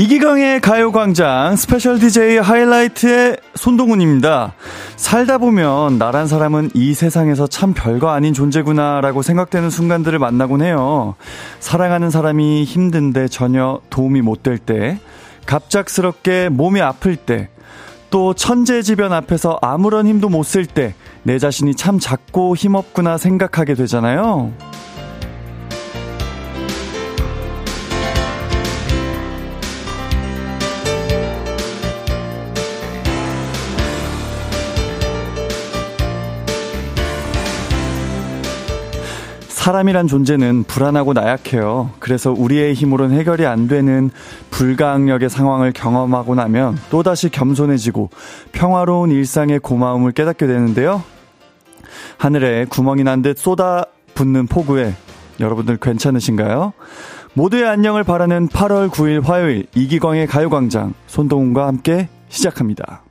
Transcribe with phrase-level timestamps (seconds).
[0.00, 4.54] 이기광의 가요광장 스페셜 DJ 하이라이트의 손동운입니다.
[4.96, 11.16] 살다 보면 나란 사람은 이 세상에서 참 별거 아닌 존재구나라고 생각되는 순간들을 만나곤 해요.
[11.58, 14.98] 사랑하는 사람이 힘든데 전혀 도움이 못 될 때,
[15.44, 17.50] 갑작스럽게 몸이 아플 때,
[18.08, 20.94] 또 천재지변 앞에서 아무런 힘도 못 쓸 때,
[21.24, 24.50] 내 자신이 참 작고 힘없구나 생각하게 되잖아요.
[39.70, 41.90] 사람이란 존재는 불안하고 나약해요.
[42.00, 44.10] 그래서 우리의 힘으로는 해결이 안 되는
[44.50, 48.10] 불가항력의 상황을 경험하고 나면 또다시 겸손해지고
[48.50, 51.04] 평화로운 일상의 고마움을 깨닫게 되는데요.
[52.18, 54.92] 하늘에 구멍이 난 듯 쏟아 붓는 폭우에
[55.38, 56.72] 여러분들 괜찮으신가요?
[57.34, 63.02] 모두의 안녕을 바라는 8월 9일 화요일 이기광의 가요광장 손동훈과 함께 시작합니다.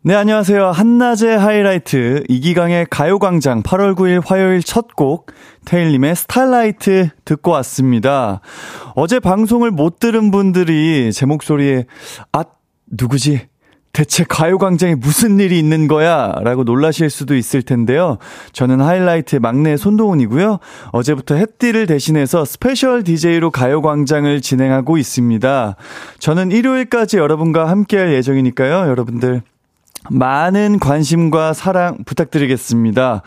[0.00, 0.68] 네, 안녕하세요.
[0.68, 5.26] 한낮의 하이라이트, 이기광의 가요광장 8월 9일 화요일 첫 곡,
[5.64, 8.40] 태일님의 Starlight 듣고 왔습니다.
[8.94, 11.86] 어제 방송을 못 들은 분들이 제 목소리에,
[12.32, 12.44] 아,
[12.86, 13.48] 누구지?
[13.92, 16.32] 대체 가요광장에 무슨 일이 있는 거야?
[16.44, 18.18] 라고 놀라실 수도 있을 텐데요.
[18.52, 20.60] 저는 하이라이트의 막내 손동운이고요.
[20.92, 25.74] 어제부터 햇디를 대신해서 스페셜 DJ로 가요광장을 진행하고 있습니다.
[26.20, 28.88] 저는 일요일까지 여러분과 함께할 예정이니까요.
[28.88, 29.42] 여러분들
[30.10, 33.22] 많은 관심과 사랑 부탁드리겠습니다.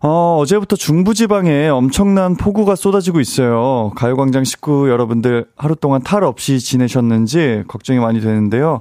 [0.00, 3.90] 어, 어제부터 중부지방에 엄청난 폭우가 쏟아지고 있어요.
[3.96, 8.80] 가요광장 식구 여러분들 하루 동안 탈 없이 지내셨는지 걱정이 많이 되는데요.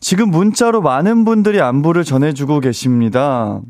[0.00, 3.60] 지금 문자로 많은 분들이 안부를 전해주고 계십니다.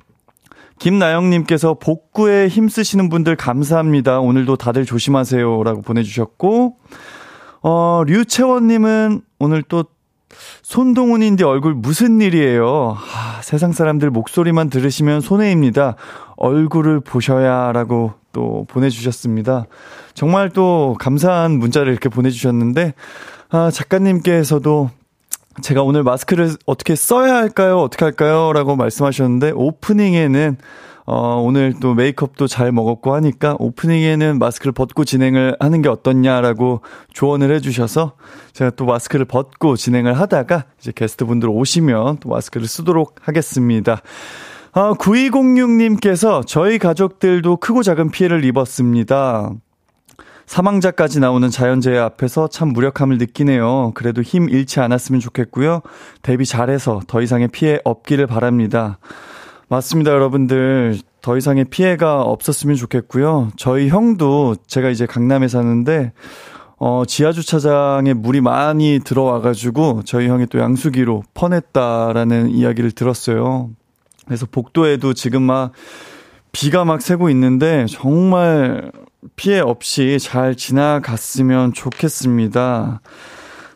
[0.78, 4.20] 김나영님께서 복구에 힘쓰시는 분들 감사합니다.
[4.20, 5.62] 오늘도 다들 조심하세요.
[5.62, 6.76] 라고 보내주셨고,
[7.62, 9.84] 어, 류채원님은 오늘 또
[10.62, 12.96] 손동훈인데 얼굴 무슨 일이에요?
[12.96, 15.96] 아, 세상 사람들 목소리만 들으시면 손해입니다.
[16.36, 19.66] 얼굴을 보셔야 라고 또 보내주셨습니다.
[20.14, 22.94] 정말 또 감사한 문자를 이렇게 보내주셨는데,
[23.50, 24.90] 아, 작가님께서도
[25.62, 27.80] 제가 오늘 마스크를 어떻게 써야 할까요?
[27.80, 28.52] 어떻게 할까요?
[28.52, 30.56] 라고 말씀하셨는데, 오프닝에는
[31.12, 36.82] 어, 오늘 또 메이크업도 잘 먹었고 하니까 오프닝에는 마스크를 벗고 진행을 하는 게 어떻냐라고
[37.12, 38.12] 조언을 해주셔서
[38.52, 44.00] 제가 또 마스크를 벗고 진행을 하다가 이제 게스트분들 오시면 또 마스크를 쓰도록 하겠습니다.
[44.70, 49.50] 어, 9206님께서 저희 가족들도 크고 작은 피해를 입었습니다.
[50.46, 53.90] 사망자까지 나오는 자연재해 앞에서 참 무력함을 느끼네요.
[53.96, 55.82] 그래도 힘 잃지 않았으면 좋겠고요.
[56.22, 59.00] 대비 잘해서 더 이상의 피해 없기를 바랍니다.
[59.70, 60.98] 맞습니다, 여러분들.
[61.22, 63.52] 더 이상의 피해가 없었으면 좋겠고요.
[63.56, 66.12] 저희 형도 제가 이제 강남에 사는데
[66.76, 73.70] 어, 지하 주차장에 물이 많이 들어와가지고 저희 형이 또 양수기로 퍼냈다라는 이야기를 들었어요.
[74.24, 75.70] 그래서 복도에도 지금 막
[76.50, 78.90] 비가 막 새고 있는데 정말
[79.36, 83.02] 피해 없이 잘 지나갔으면 좋겠습니다.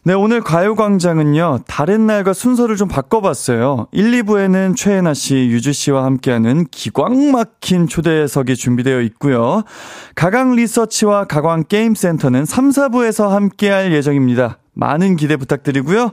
[0.07, 3.87] 네, 오늘 가요광장은요, 다른 날과 순서를 좀 바꿔봤어요.
[3.91, 9.63] 1, 2부에는 최애나 씨, 유주 씨와 함께하는 기광 막힌 초대석이 준비되어 있고요.
[10.15, 14.59] 가강 리서치와 가광 게임센터는 3, 4부에서 함께할 예정입니다.
[14.75, 16.11] 많은 기대 부탁드리고요.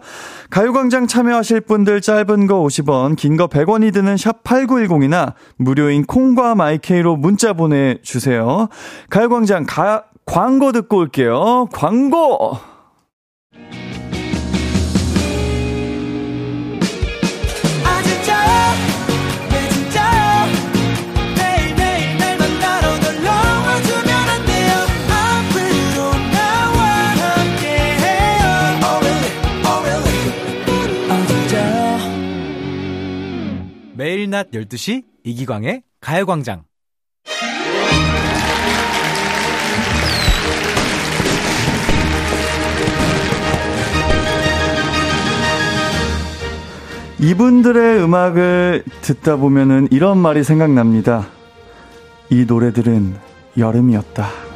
[0.51, 7.17] 가요광장 참여하실 분들 짧은 거 50원, 긴 거 100원이 드는 샵 8910이나 무료인 콩과 마이케이로
[7.17, 8.69] 문자 보내주세요.
[9.09, 11.67] 가요광장 가, 광고 듣고 올게요.
[11.73, 12.70] 광고!
[34.21, 36.63] 매일 낮 12시 이기광의 가요광장.
[47.19, 51.27] 이분들의 음악을 듣다 보면은 이런 말이 생각납니다.
[52.29, 53.15] 이 노래들은
[53.57, 54.50] 여름이었다.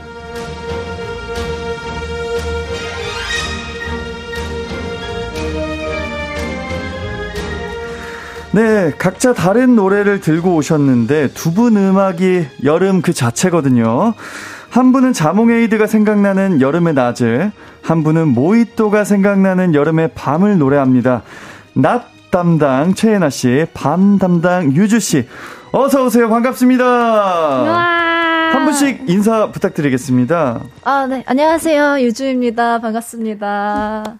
[8.55, 14.13] 네, 각자 다른 노래를 들고 오셨는데 두 분 음악이 여름 그 자체거든요.
[14.69, 21.23] 한 분은 자몽에이드가 생각나는 여름의 낮을, 한 분은 모히또가 생각나는 여름의 밤을 노래합니다.
[21.73, 25.27] 낮 담당 최예나 씨, 밤 담당 유주 씨.
[25.71, 26.29] 어서 오세요.
[26.29, 26.85] 반갑습니다.
[26.85, 28.51] 와.
[28.53, 30.61] 한 분씩 인사 부탁드리겠습니다.
[30.85, 31.23] 아, 네.
[31.27, 31.99] 안녕하세요.
[32.01, 32.79] 유주입니다.
[32.79, 34.17] 반갑습니다.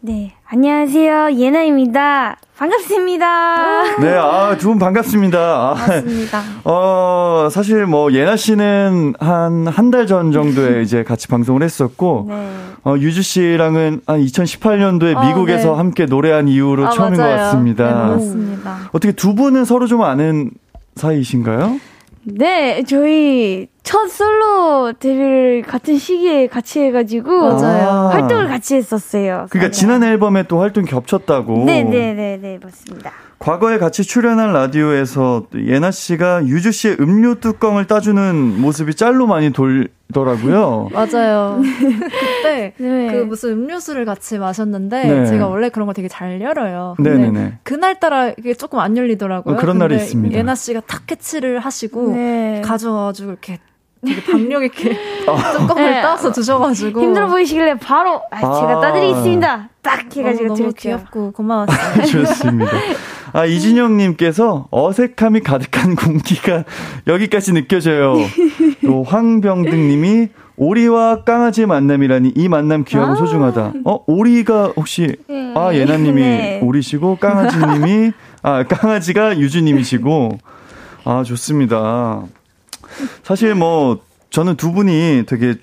[0.00, 0.32] 네.
[0.46, 1.32] 안녕하세요.
[1.32, 2.36] 예나입니다.
[2.56, 3.98] 반갑습니다.
[4.00, 5.38] 네, 아, 두 분 반갑습니다.
[5.38, 6.42] 아, 반갑습니다.
[6.64, 12.48] 어, 사실 뭐, 예나 씨는 한, 한 달 전 정도에 이제 같이 방송을 했었고, 네.
[12.84, 15.76] 어, 유주 씨랑은 한 2018년도에 아, 미국에서 네.
[15.76, 17.36] 함께 노래한 이후로 아, 처음인 맞아요.
[17.36, 17.84] 것 같습니다.
[17.86, 18.76] 네, 반갑습니다.
[18.92, 20.50] 어떻게 두 분은 서로 좀 아는
[20.94, 21.78] 사이이신가요?
[22.28, 27.88] 네, 저희 첫 솔로 데뷔를 같은 시기에 같이 해가지고 맞아요.
[27.88, 28.08] 아.
[28.08, 29.46] 활동을 같이 했었어요.
[29.50, 31.64] 그러니까 지난 앨범에 또 활동 겹쳤다고.
[31.64, 33.12] 네, 네, 네, 네, 맞습니다.
[33.38, 39.88] 과거에 같이 출연한 라디오에서 예나 씨가 유주 씨의 음료 뚜껑을 따주는 모습이 짤로 많이 돌
[40.12, 40.88] 더라고요.
[40.92, 41.60] 맞아요.
[41.62, 43.08] 그때 네.
[43.10, 45.26] 그 무슨 음료수를 같이 마셨는데 네.
[45.26, 46.94] 제가 원래 그런 걸 되게 잘 열어요.
[46.98, 47.58] 네네네.
[47.62, 49.54] 그날 따라 이게 조금 안 열리더라고요.
[49.54, 50.36] 어, 그런 날이 있습니다.
[50.36, 52.62] 예나 씨가 탁 캐치를 하시고 네.
[52.64, 53.58] 가져와가지고 이렇게
[54.06, 54.96] 되게 박력 있게
[55.58, 56.02] 뚜껑을 네.
[56.02, 58.80] 따서 주셔가지고 힘들어 보이시길래 바로 아, 제가 아.
[58.80, 59.68] 따드리겠습니다.
[59.82, 62.06] 딱 해가지고 너무, 너무 귀엽고 고마웠어요.
[62.06, 62.72] 좋습니다.
[63.32, 66.64] 아 이진영님께서 어색함이 가득한 공기가
[67.06, 68.14] 여기까지 느껴져요.
[68.82, 73.72] 또 황병등님이 오리와 강아지의 만남이라니 이 만남 귀하고 아~ 소중하다.
[73.84, 75.52] 어 오리가 혹시 네.
[75.54, 76.60] 아 예나님이 네.
[76.62, 78.12] 오리시고 강아지님이
[78.42, 80.38] 아 강아지가 유주님이시고
[81.04, 82.22] 아 좋습니다.
[83.22, 84.00] 사실 뭐
[84.30, 85.54] 저는 두 분이 되게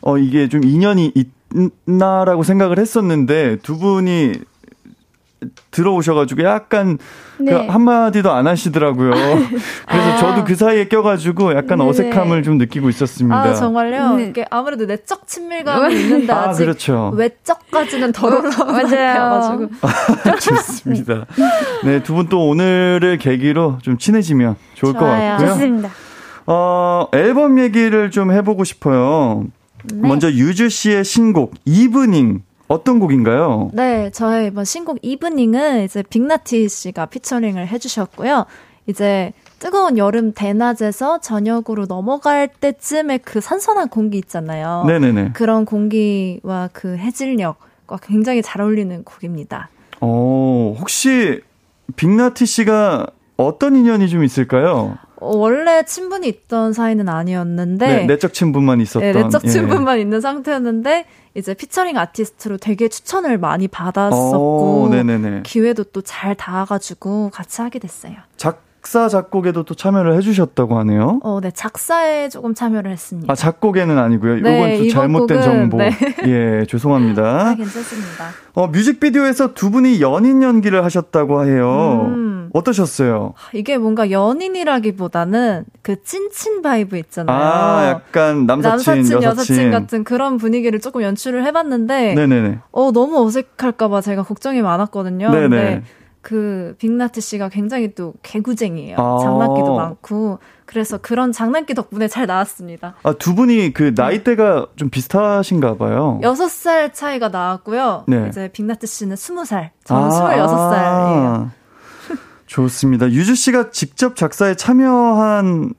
[0.00, 1.12] 어 이게 좀 인연이
[1.86, 4.32] 있나라고 생각을 했었는데 두 분이
[5.70, 6.98] 들어오셔가지고 약간
[7.36, 7.52] 그 네.
[7.52, 9.10] 그 한마디도 안 하시더라고요.
[9.86, 10.16] 그래서 아.
[10.16, 11.84] 저도 그 사이에 껴가지고 약간 네.
[11.88, 13.40] 어색함을 좀 느끼고 있었습니다.
[13.40, 14.16] 아, 정말요?
[14.16, 14.24] 네.
[14.26, 17.12] 이게 아무래도 내적 친밀감이 있는데 아, 아직 그렇죠.
[17.14, 19.68] 외적까지는 덜 올라온 맞아요.
[20.40, 21.26] 좋습니다.
[21.84, 24.98] 네, 두 분 또 오늘을 계기로 좀 친해지면 좋을 좋아요.
[25.04, 25.06] 것
[25.38, 25.48] 같고요.
[25.54, 25.90] 좋습니다.
[26.50, 29.44] 어, 앨범 얘기를 좀 해보고 싶어요.
[29.92, 30.08] 네.
[30.08, 33.70] 먼저 유주 씨의 신곡 Evening 어떤 곡인가요?
[33.74, 38.46] 네, 저의 이번 신곡 Evening은 이제 빅나티 씨가 피처링을 해주셨고요.
[38.86, 44.84] 이제 뜨거운 여름 대낮에서 저녁으로 넘어갈 때쯤에 그 선선한 공기 있잖아요.
[44.86, 45.32] 네네네.
[45.34, 49.68] 그런 공기와 그 해질녘과 굉장히 잘 어울리는 곡입니다.
[50.00, 51.42] 어, 혹시
[51.96, 53.06] 빅나티 씨가
[53.36, 54.96] 어떤 인연이 좀 있을까요?
[55.20, 59.48] 어, 원래 친분이 있던 사이는 아니었는데 네, 내적 친분만 있었던 네, 내적 예.
[59.48, 60.02] 친분만 예.
[60.02, 67.60] 있는 상태였는데 이제 피처링 아티스트로 되게 추천을 많이 받았었고 오, 기회도 또 잘 닿아가지고 같이
[67.60, 68.14] 하게 됐어요.
[68.36, 71.20] 작 작사 작곡에도 또 참여를 해주셨다고 하네요.
[71.22, 73.30] 어, 네 작사에 조금 참여를 했습니다.
[73.30, 74.40] 아 작곡에는 아니고요.
[74.40, 75.76] 네, 이건 또 잘못된 곡은, 정보.
[75.78, 75.90] 네.
[76.26, 77.22] 예, 죄송합니다.
[77.22, 78.30] 아, 괜찮습니다.
[78.54, 82.06] 어, 뮤직비디오에서 두 분이 연인 연기를 하셨다고 해요.
[82.06, 82.37] 음.
[82.52, 83.34] 어떠셨어요?
[83.52, 87.36] 이게 뭔가 연인이라기보다는 그 찐친 vibe 있잖아요.
[87.36, 89.22] 아, 약간 남사친, 남사친 여사친.
[89.22, 92.58] 여사친 같은 그런 분위기를 조금 연출을 해봤는데, 네네네.
[92.72, 95.30] 어 너무 어색할까봐 제가 걱정이 많았거든요.
[95.30, 95.48] 네네.
[95.48, 95.82] 근데
[96.20, 98.96] 그 빅나티 씨가 굉장히 또 개구쟁이에요.
[98.98, 99.18] 아.
[99.22, 102.96] 장난기도 많고 그래서 그런 장난기 덕분에 잘 나왔습니다.
[103.02, 106.20] 아, 두 분이 그 나이대가 좀 비슷하신가 봐요.
[106.22, 108.04] 6살 차이가 나왔고요.
[108.08, 108.26] 네.
[108.28, 110.36] 이제 빅나트 씨는 20살, 저는 아.
[110.36, 111.50] 26살이에요.
[112.48, 113.10] 좋습니다.
[113.10, 115.74] 유주 씨가 직접 작사에 참여한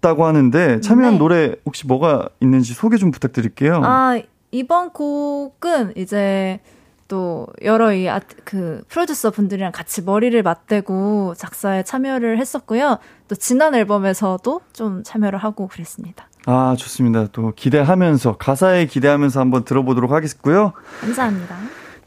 [0.00, 1.18] 다고 하는데 참여한 네.
[1.18, 3.82] 노래 혹시 뭐가 있는지 소개 좀 부탁드릴게요.
[3.84, 4.18] 아,
[4.50, 6.60] 이번 곡은 이제
[7.08, 12.98] 또 여러 이 아, 그 프로듀서 분들이랑 같이 머리를 맞대고 작사에 참여를 했었고요.
[13.28, 16.28] 또 지난 앨범에서도 좀 참여를 하고 그랬습니다.
[16.46, 17.26] 아, 좋습니다.
[17.32, 20.72] 또 기대하면서 가사에 기대하면서 한번 들어보도록 하겠고요.
[21.00, 21.56] 감사합니다.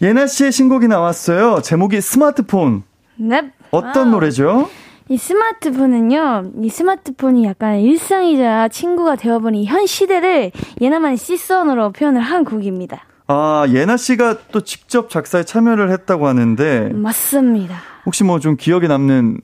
[0.01, 1.61] 예나 씨의 신곡이 나왔어요.
[1.61, 2.83] 제목이 스마트폰.
[3.17, 3.51] 네.
[3.71, 4.11] 어떤 아.
[4.11, 4.69] 노래죠?
[5.11, 13.01] 이 스마트폰은요, 이 스마트폰이 약간 일상이자 친구가 되어버린 현 시대를 예나만의 시선으로 표현을 한 곡입니다.
[13.27, 16.89] 아, 예나 씨가 또 직접 작사에 참여를 했다고 하는데.
[16.93, 17.75] 맞습니다.
[18.05, 19.41] 혹시 뭐 좀 기억에 남는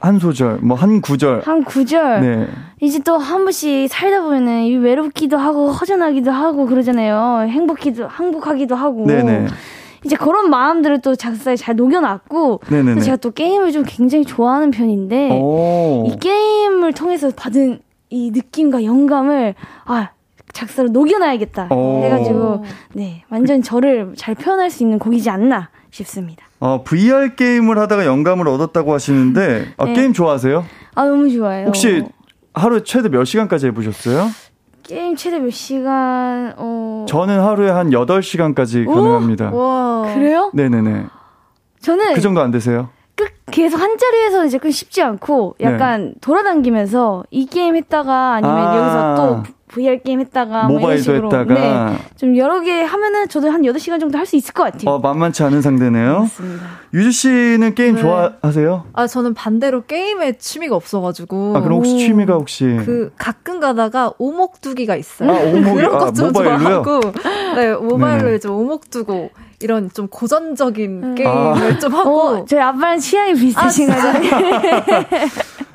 [0.00, 1.42] 한 소절, 뭐 한 구절.
[1.44, 2.20] 한 구절.
[2.20, 2.48] 네.
[2.80, 7.46] 이제 또 한 번씩 살다 보면은 외롭기도 하고 허전하기도 하고 그러잖아요.
[7.48, 9.06] 행복기도 행복하기도 하고.
[9.06, 9.46] 네네.
[10.04, 13.00] 이제 그런 마음들을 또 작사에 잘 녹여놨고 네네네.
[13.02, 16.04] 제가 또 게임을 좀 굉장히 좋아하는 편인데 오.
[16.06, 17.80] 이 게임을 통해서 받은
[18.10, 19.54] 이 느낌과 영감을
[19.84, 20.10] 아
[20.52, 22.02] 작사로 녹여놔야겠다 오.
[22.04, 26.44] 해가지고 네 완전 저를 잘 표현할 수 있는 곡이지 않나 싶습니다.
[26.60, 29.94] 어, VR 게임을 하다가 영감을 얻었다고 하시는데 아, 네.
[29.94, 30.64] 게임 좋아하세요?
[30.94, 31.66] 아 너무 좋아해요.
[31.66, 32.02] 혹시
[32.54, 34.28] 하루에 최대 몇 시간까지 해보셨어요?
[34.92, 36.52] 게임 최대 몇 시간?
[36.58, 37.06] 어...
[37.08, 39.50] 저는 하루에 한 8시간까지 가능합니다.
[39.50, 40.12] 와.
[40.12, 40.50] 그래요?
[40.52, 41.06] 네네네.
[41.80, 42.90] 저는 그 정도 안 되세요?
[43.14, 46.14] 끝 계속 한 자리에서 이제 그 쉽지 않고 약간 네.
[46.20, 51.54] 돌아다니면서 이 게임 했다가 아니면 아~ 여기서 또 VR 게임 했다가 뭐 모바일도 뭐 했다가
[51.90, 54.90] 네, 좀 여러 개 하면은 저도 한 8시간 정도 할 수 있을 것 같아요.
[54.94, 56.20] 어, 만만치 않은 상대네요.
[56.20, 56.64] 맞습니다.
[56.94, 58.00] 유주 씨는 게임 네.
[58.02, 58.84] 좋아하세요?
[58.92, 61.56] 아, 저는 반대로 게임에 취미가 없어 가지고.
[61.56, 65.30] 아, 그럼 혹시 취미가 혹시 그 가끔 가다가 오목두기가 있어요.
[65.30, 67.00] 아, 오목 그런 것좀 아, 좋아하고.
[67.56, 68.36] 네, 모바일로 네.
[68.36, 71.14] 이제 오목두고 이런 좀 고전적인 음.
[71.14, 71.78] 게임을 아.
[71.78, 72.20] 좀 하고.
[72.20, 74.08] 어, 저희 아빠랑 취향이 비슷하신 아, 거죠?
[74.36, 75.04] 아,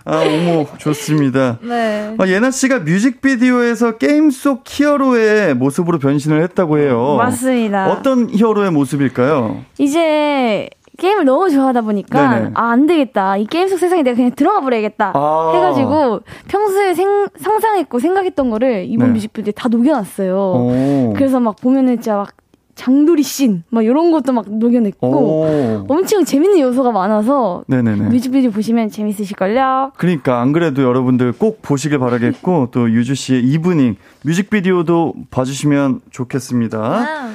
[0.07, 1.59] 어머, 좋습니다.
[1.63, 2.15] 네.
[2.17, 7.15] 아, 예나 씨가 뮤직비디오에서 게임 속 히어로의 모습으로 변신을 했다고 해요.
[7.17, 7.91] 맞습니다.
[7.91, 9.63] 어떤 히어로의 모습일까요?
[9.77, 12.51] 이제 게임을 너무 좋아하다 보니까 네네.
[12.55, 13.37] 아, 안 되겠다.
[13.37, 15.13] 이 게임 속 세상에 내가 그냥 들어가 버려야겠다.
[15.13, 19.13] 아~ 해가지고 평소에 생, 상상했고 생각했던 거를 이번 네.
[19.13, 20.35] 뮤직비디오에 다 녹여놨어요.
[20.35, 21.13] 오.
[21.15, 22.29] 그래서 막 보면은 진짜 막
[22.77, 25.85] 장도리 씬, 막 이런 것도 막 녹여냈고 오.
[25.89, 28.09] 엄청 재밌는 요소가 많아서 네네네.
[28.09, 29.93] 뮤직비디오 보시면 재밌으실걸요.
[29.97, 36.77] 그러니까 안 그래도 여러분들 꼭 보시길 바라겠고 또 유주 씨의 Evening 뮤직비디오도 봐주시면 좋겠습니다.
[36.79, 37.31] 아.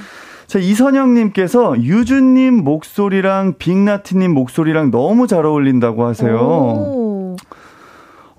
[0.47, 6.37] 자, 이선영님께서 유주님 목소리랑 빅나티님 목소리랑 너무 잘 어울린다고 하세요.
[6.37, 7.12] 오.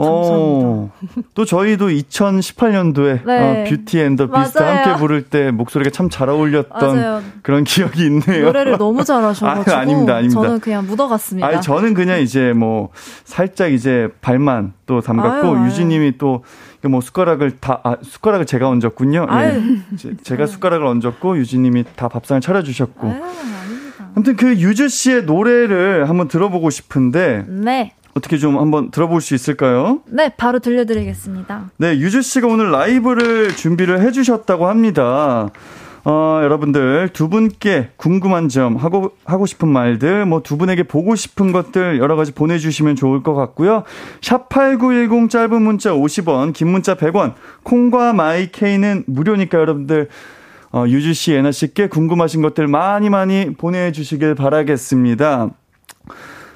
[0.05, 0.91] 어,
[1.33, 3.39] 또 저희도 2018년도에 네.
[3.39, 7.23] 어, Beauty and the Beast 함께 부를 때 목소리가 참 잘 어울렸던 맞아요.
[7.41, 8.45] 그런 기억이 있네요.
[8.45, 10.41] 노래를 너무 잘하셔가지고 아, 아닙니다, 아닙니다.
[10.41, 11.47] 저는 그냥 묻어갔습니다.
[11.47, 12.89] 아니, 저는 그냥 이제 뭐
[13.23, 16.43] 살짝 이제 발만 또 담갔고 아유, 유주님이 또
[16.89, 19.27] 뭐 숟가락을 다 아, 숟가락을 제가 얹었군요.
[19.31, 19.61] 예.
[20.21, 23.07] 제, 가 숟가락을 얹었고 유진님이 다 밥상을 차려주셨고.
[23.07, 23.21] 아유,
[24.15, 27.45] 아무튼 그 유주 씨의 노래를 한번 들어보고 싶은데.
[27.47, 27.93] 네.
[28.15, 30.01] 어떻게 좀 한번 들어볼 수 있을까요?
[30.05, 31.71] 네, 바로 들려드리겠습니다.
[31.77, 35.49] 네, 유주 씨가 오늘 라이브를 준비를 해주셨다고 합니다.
[36.05, 41.53] 어, 여러분들 두 분께 궁금한 점 하고 하고 싶은 말들 뭐 두 분에게 보고 싶은
[41.53, 43.83] 것들 여러 가지 보내 주시면 좋을 것 같고요.
[44.21, 50.09] 샵 #8910 짧은 문자 50원, 긴 문자 100원, 콩과 마이케이는 무료니까 여러분들
[50.73, 55.51] 어, 유주 씨, 예나 씨께 궁금하신 것들 많이 많이 보내 주시길 바라겠습니다.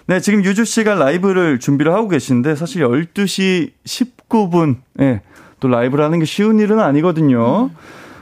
[0.10, 5.22] 네, 지금 유주 씨가 라이브를 준비를 하고 계신데 사실 12시 19분, 예, 네,
[5.60, 7.70] 또 라이브를 하는 게 쉬운 일은 아니거든요.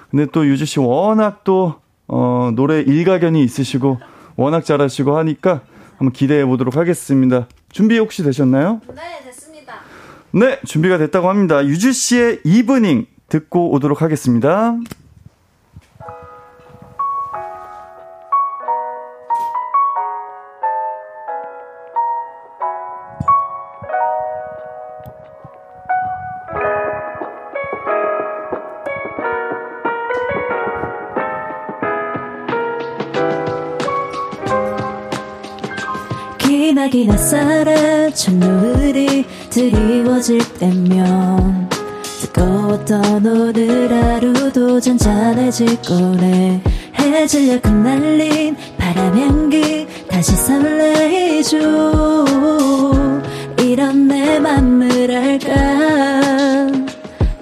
[0.09, 1.75] 근데 또 유주 씨 워낙 또,
[2.07, 3.99] 어, 노래 일가견이 있으시고
[4.35, 5.61] 워낙 잘하시고 하니까
[5.97, 7.47] 한번 기대해 보도록 하겠습니다.
[7.71, 8.81] 준비 혹시 되셨나요?
[8.87, 9.75] 네, 됐습니다.
[10.31, 11.63] 네, 준비가 됐다고 합니다.
[11.67, 14.75] 유주 씨의 이브닝 듣고 오도록 하겠습니다.
[36.85, 41.69] 기나기나 사라진 노을이 드리워질 때면
[42.21, 46.61] 뜨거웠던 오늘 하루도 잔잔해질 거네
[46.97, 51.57] 해질녘 흩날린 바람 향기 다시 설레이죠.
[53.61, 55.53] 이런 내 맘을 알까?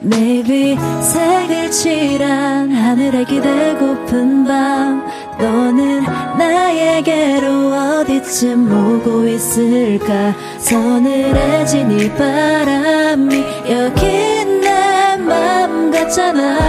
[0.04, 6.04] Maybe 색을 칠한 하늘에 기대고픈 밤 너는
[6.38, 10.34] 나에게로 어디쯤 오고 있을까?
[10.60, 16.63] 서늘해진 이 바람이 여기 내맘 같잖아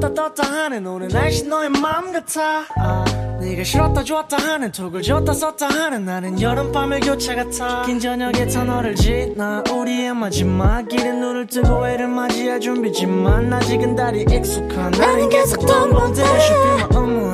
[0.00, 2.64] 졌다 떴다 하는 오늘 날씨 너의 맘 같아.
[2.78, 3.04] 아,
[3.38, 7.82] 네가 싫었다 좋았다 하는 톡을 줬다 썼다 하는 나는 여름밤의 교차 같아.
[7.82, 14.92] 긴 저녁에 터널을 지나 우리의 마지막 길에 눈을 뜨고 애를 맞이할 준비지만 아직은 달이 익숙한
[14.92, 17.29] 나는 계속 덤벙대 my 어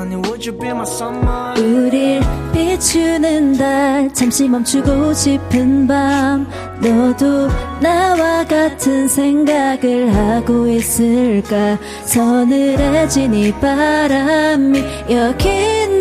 [1.57, 2.21] 우릴
[2.53, 6.47] 비추는 달 잠시 멈추고 싶은 밤.
[6.79, 7.49] 너도
[7.81, 11.77] 나와 같은 생각을 하고 있을까?
[12.05, 15.49] 서늘해진 이 바람이 여기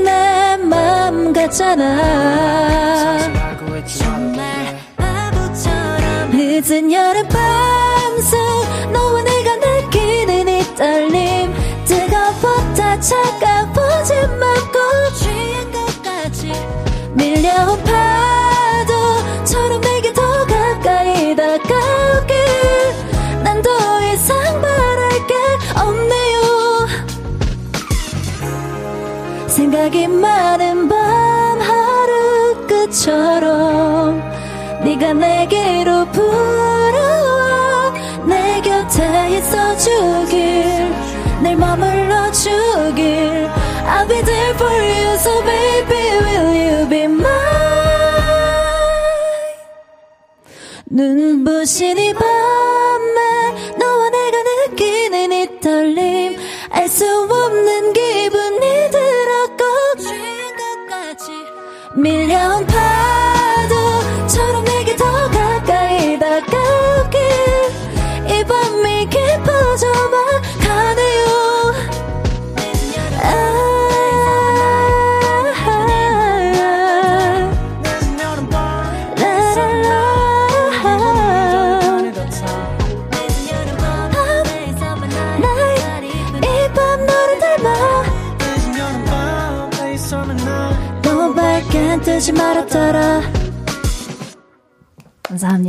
[0.04, 3.18] 내맘 같잖아.
[3.98, 11.52] 정말 바보처럼 늦은 여름밤 속 너와 내가 느끼는 이 떨림.
[11.84, 13.45] 뜨거웠다 차가
[14.06, 16.52] 마지막 꽃인 것까지
[17.14, 17.82] 밀려온
[18.84, 22.36] 파도처럼 내게 더 가까이 다가오길
[23.42, 23.70] 난 더
[24.02, 25.34] 이상 바랄 게
[25.80, 26.86] 없네요.
[29.48, 34.22] 생각이 많은 밤 하루 끝처럼
[34.84, 37.90] 네가 내게로 부러워
[38.24, 40.25] 내 곁에 있어주
[44.08, 47.26] Be there for you so baby will you be mine
[50.88, 56.36] 눈부신 이 밤에 너와 내가 느끼는 이 떨림
[56.70, 59.64] 알 수 없는 기분이 들었고
[61.96, 62.95] 밀려온 파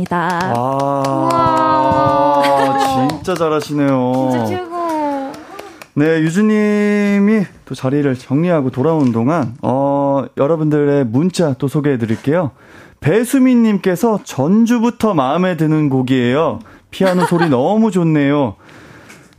[0.04, 0.52] 감사합니다.
[0.54, 2.38] 아,
[3.10, 4.28] 진짜 잘하시네요.
[4.32, 4.68] 진짜 최고.
[5.94, 12.52] 네, 유주님이 또 자리를 정리하고 돌아온 동안, 어, 여러분들의 문자 또 소개해 드릴게요.
[13.00, 16.60] 배수민님께서 전주부터 마음에 드는 곡이에요.
[16.90, 18.54] 피아노 소리 너무 좋네요.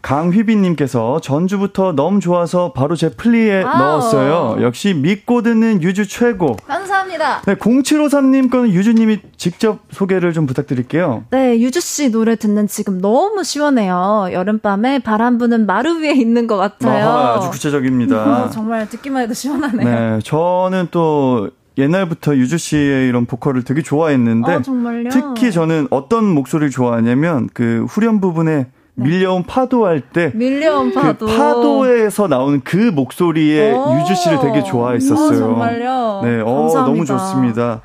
[0.01, 3.77] 강휘빈님께서 전주부터 너무 좋아서 바로 제 플리에 와우.
[3.77, 4.58] 넣었어요.
[4.62, 6.56] 역시 믿고 듣는 유주 최고.
[6.68, 7.41] 감사합니다.
[7.46, 11.25] 네, 0753님 거는 유주님이 직접 소개를 좀 부탁드릴게요.
[11.32, 14.29] 네, 유주 씨 노래 듣는 지금 너무 시원해요.
[14.32, 17.08] 여름밤에 바람 부는 마루 위에 있는 것 같아요.
[17.10, 18.46] 아, 아주 구체적입니다.
[18.46, 19.89] 어, 정말 듣기만 해도 시원하네요.
[20.15, 25.10] 네, 저는 또 옛날부터 유주 씨의 이런 보컬을 되게 좋아했는데 아, 정말요?
[25.12, 31.25] 특히 저는 어떤 목소리를 좋아하냐면 그 후렴 부분에 밀려온 파도 할 때 밀려온 그 파도.
[31.25, 33.97] 파도에서 나오는 그 목소리에 오.
[34.02, 35.28] 유주 씨를 되게 좋아했었어요.
[35.28, 36.21] 어, 정말요?
[36.23, 36.82] 네, 어, 감사합니다.
[36.86, 37.82] 너무 좋습니다.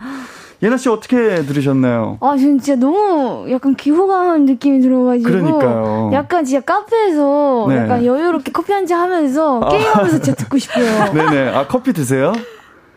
[0.63, 2.17] 예나 씨 어떻게 들으셨나요?
[2.21, 5.29] 아, 진짜 너무 약간 귀호강한 느낌이 들어가지고.
[5.31, 6.11] 그러니까요.
[6.15, 7.77] 약간 진짜 카페에서 네.
[7.77, 9.69] 약간 여유롭게 커피 한 잔 하면서 아.
[9.69, 10.87] 게임하면서 진짜 듣고 싶어요.
[11.13, 11.49] 네네.
[11.55, 12.33] 아 커피 드세요?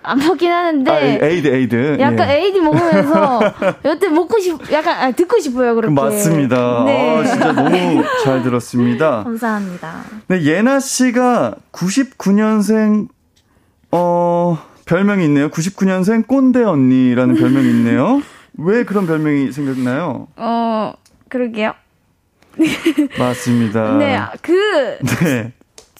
[0.08, 0.89] 안 먹긴 하는데.
[0.91, 1.98] 아, 에이드 에이드.
[2.00, 2.46] 약간 예.
[2.46, 3.41] 에이드 먹으면서
[3.84, 5.93] 여태 먹고 싶, 약간 아, 듣고 싶어요 그렇게.
[5.93, 6.84] 맞습니다.
[6.86, 7.17] 네.
[7.20, 9.24] 아, 진짜 너무 잘 들었습니다.
[9.28, 10.04] 감사합니다.
[10.28, 13.10] 네, 예나 씨가 99년생
[13.91, 15.50] 어 별명이 있네요.
[15.50, 18.22] 99년생 꼰대 언니라는 별명이 있네요.
[18.60, 20.28] 왜 그런 별명이 생겼나요?
[20.38, 20.93] 어
[21.28, 21.74] 그러게요.
[23.20, 23.98] 맞습니다.
[23.98, 25.52] 네, 그 네.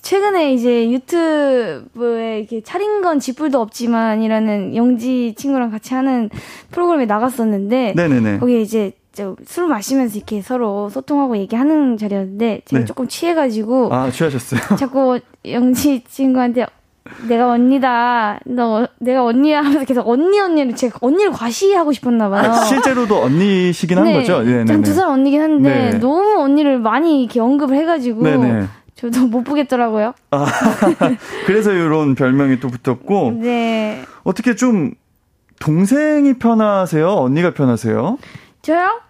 [0.08, 6.30] 최근에 이제 유튜브에 이렇게 차린 건 지뿔도 없지만이라는 영지 친구랑 같이 하는
[6.72, 8.40] 프로그램에 나갔었는데 네네네.
[8.40, 12.86] 거기에 이제 저술 마시면서 이렇게 서로 소통하고 얘기하는 자리였는데 제가 네.
[12.86, 14.62] 조금 취해가지고 아, 취하셨어요?
[14.80, 16.68] 자꾸 영지 친구한테
[17.28, 18.40] 내가 언니다.
[18.46, 22.50] 너 내가 언니야 하면서 계속 언니 언니를 제가 언니를 과시하고 싶었나 봐요.
[22.50, 24.42] 아, 실제로도 언니시긴 한 거죠?
[24.42, 24.66] 네네네.
[24.68, 25.98] 전두 살 언니긴 한데 네.
[26.00, 28.68] 너무 언니를 많이 이렇게 언급을 해가지고 네네.
[28.98, 30.14] 저도 못 보겠더라고요.
[30.32, 30.46] 아,
[31.46, 34.04] 그래서 이런 별명이 또 붙었고, 네.
[34.24, 34.92] 어떻게 좀,
[35.60, 37.08] 동생이 편하세요?
[37.08, 38.18] 언니가 편하세요?
[38.64, 39.02] 저요?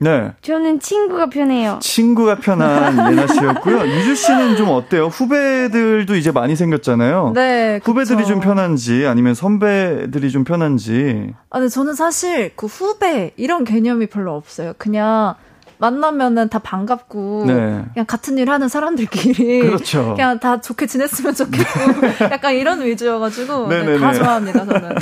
[0.00, 0.32] 네.
[0.42, 1.78] 저는 친구가 편해요.
[1.82, 3.80] 친구가 편한 예나 씨였고요.
[3.88, 5.06] 유주 씨는 좀 어때요?
[5.06, 7.32] 후배들도 이제 많이 생겼잖아요.
[7.34, 7.80] 네.
[7.82, 8.28] 후배들이 그쵸.
[8.28, 11.32] 좀 편한지 아니면 선배들이 좀 편한지.
[11.50, 14.72] 아, 근데 저는 사실 그 후배 이런 개념이 별로 없어요.
[14.78, 15.34] 그냥
[15.78, 17.84] 만나면은 다 반갑고 네.
[17.94, 20.14] 그냥 같은 일 하는 사람들끼리 그렇죠.
[20.16, 23.98] 그냥 다 좋게 지냈으면 좋겠고 약간 이런 위주여가지고 네.
[23.98, 24.96] 다 좋아합니다 저는.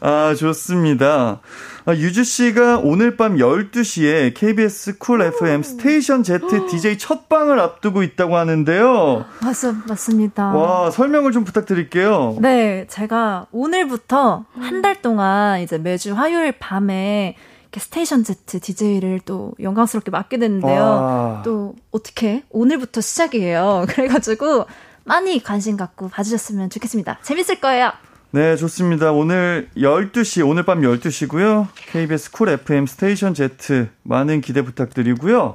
[0.00, 1.40] 아, 좋습니다.
[1.84, 8.02] 아, 유주 씨가 오늘 밤 12시에 KBS Cool FM Station Z DJ 첫 방을 앞두고
[8.02, 9.24] 있다고 하는데요.
[9.42, 10.48] 맞, 맞습니다.
[10.54, 12.36] 와, 설명을 좀 부탁드릴게요.
[12.40, 17.36] 네, 제가 오늘부터 한 달 동안 이제 매주 화요일 밤에
[17.78, 20.80] 이렇게 Station Z DJ를 또 영광스럽게 맡게 됐는데요.
[20.82, 21.42] 와.
[21.44, 23.86] 또 어떻게 오늘부터 시작이에요.
[23.88, 24.66] 그래가지고
[25.04, 27.20] 많이 관심 갖고 봐주셨으면 좋겠습니다.
[27.22, 27.92] 재밌을 거예요.
[28.30, 29.10] 네, 좋습니다.
[29.12, 31.68] 오늘 12시, 오늘 밤 12시고요.
[31.92, 35.54] KBS Cool FM Station Z 많은 기대 부탁드리고요.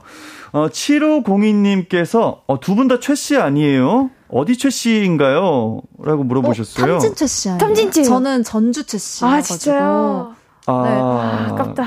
[0.53, 4.09] 어, 7502님께서 어, 두 분 다 최 씨 아니에요?
[4.29, 5.81] 어디 최 씨인가요?
[5.99, 6.95] 라고 물어보셨어요.
[6.95, 7.49] 어, 탐진 최 씨.
[7.49, 7.59] 아니에요?
[7.59, 8.05] 탐진 최요.
[8.05, 9.23] 저는 전주 최 씨.
[9.25, 10.35] 아 진짜요?
[10.65, 10.89] 아, 네.
[11.51, 11.83] 아깝다.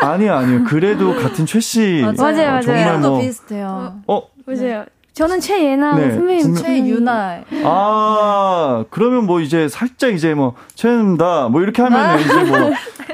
[0.02, 0.64] 아니요, 아니요.
[0.64, 2.00] 그래도 같은 최 씨.
[2.02, 2.14] 맞아요.
[2.18, 2.60] 맞아요, 맞아요.
[2.62, 3.20] 정말 이름도 뭐.
[3.20, 3.94] 비슷해요.
[4.06, 4.84] 어, 맞아요.
[5.12, 7.42] 저는 최예나 네, 선배님 최유나.
[7.64, 12.16] 아, 그러면 뭐 이제 살짝 이제 뭐, 최는다, 뭐 이렇게 하면 아.
[12.16, 12.58] 이제 뭐,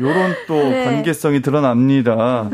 [0.02, 0.84] 요런 또 네.
[0.84, 2.50] 관계성이 드러납니다.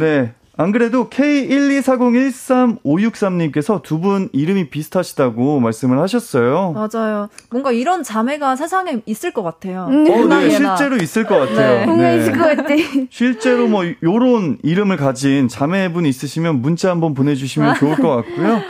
[0.00, 0.32] 네.
[0.60, 6.72] 안 그래도 K124013563님께서 두 분 이름이 비슷하시다고 말씀을 하셨어요.
[6.72, 7.28] 맞아요.
[7.50, 9.88] 뭔가 이런 자매가 세상에 있을 것 같아요.
[9.90, 10.08] 음.
[10.10, 11.86] 어, 네, 실제로 있을 것 같아요.
[11.96, 12.16] 네.
[12.16, 12.22] 네.
[12.22, 12.74] 있을 것 같아.
[13.10, 18.62] 실제로 뭐 요런 이름을 가진 자매분 있으시면 문자 한번 보내주시면 좋을 것 같고요.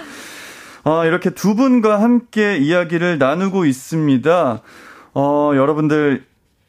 [0.85, 4.63] 아, 이렇게 두 분과 함께 이야기를 나누고 있습니다.
[5.15, 6.25] 어, 여러분들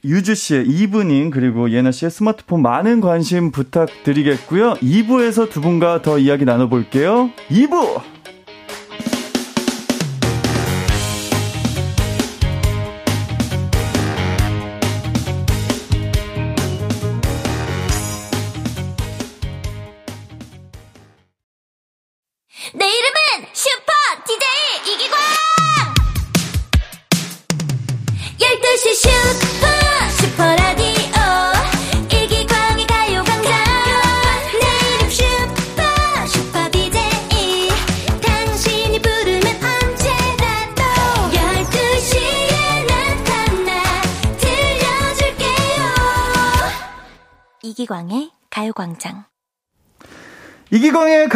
[0.05, 4.75] 유주 씨의 Evening 그리고 예나 씨의 스마트폰 많은 관심 부탁드리겠고요.
[4.75, 7.31] 2부에서 두 분과 더 이야기 나눠볼게요.
[7.49, 8.18] 2부!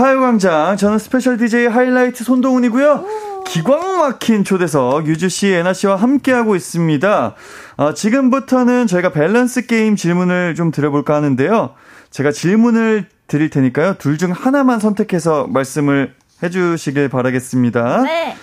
[0.03, 0.75] 가요광장.
[0.75, 3.05] 저는 스페셜 DJ 하이라이트 손동운이고요.
[3.45, 7.35] 기광 막힌 초대석 유주 씨, 예나 씨와 함께하고 있습니다.
[7.77, 11.75] 어, 지금부터는 저희가 밸런스 게임 질문을 좀 드려볼까 하는데요.
[12.11, 13.95] 제가 질문을 드릴 테니까요.
[13.97, 16.13] 둘 중 하나만 선택해서 말씀을
[16.43, 18.01] 해주시길 바라겠습니다.
[18.03, 18.35] 네.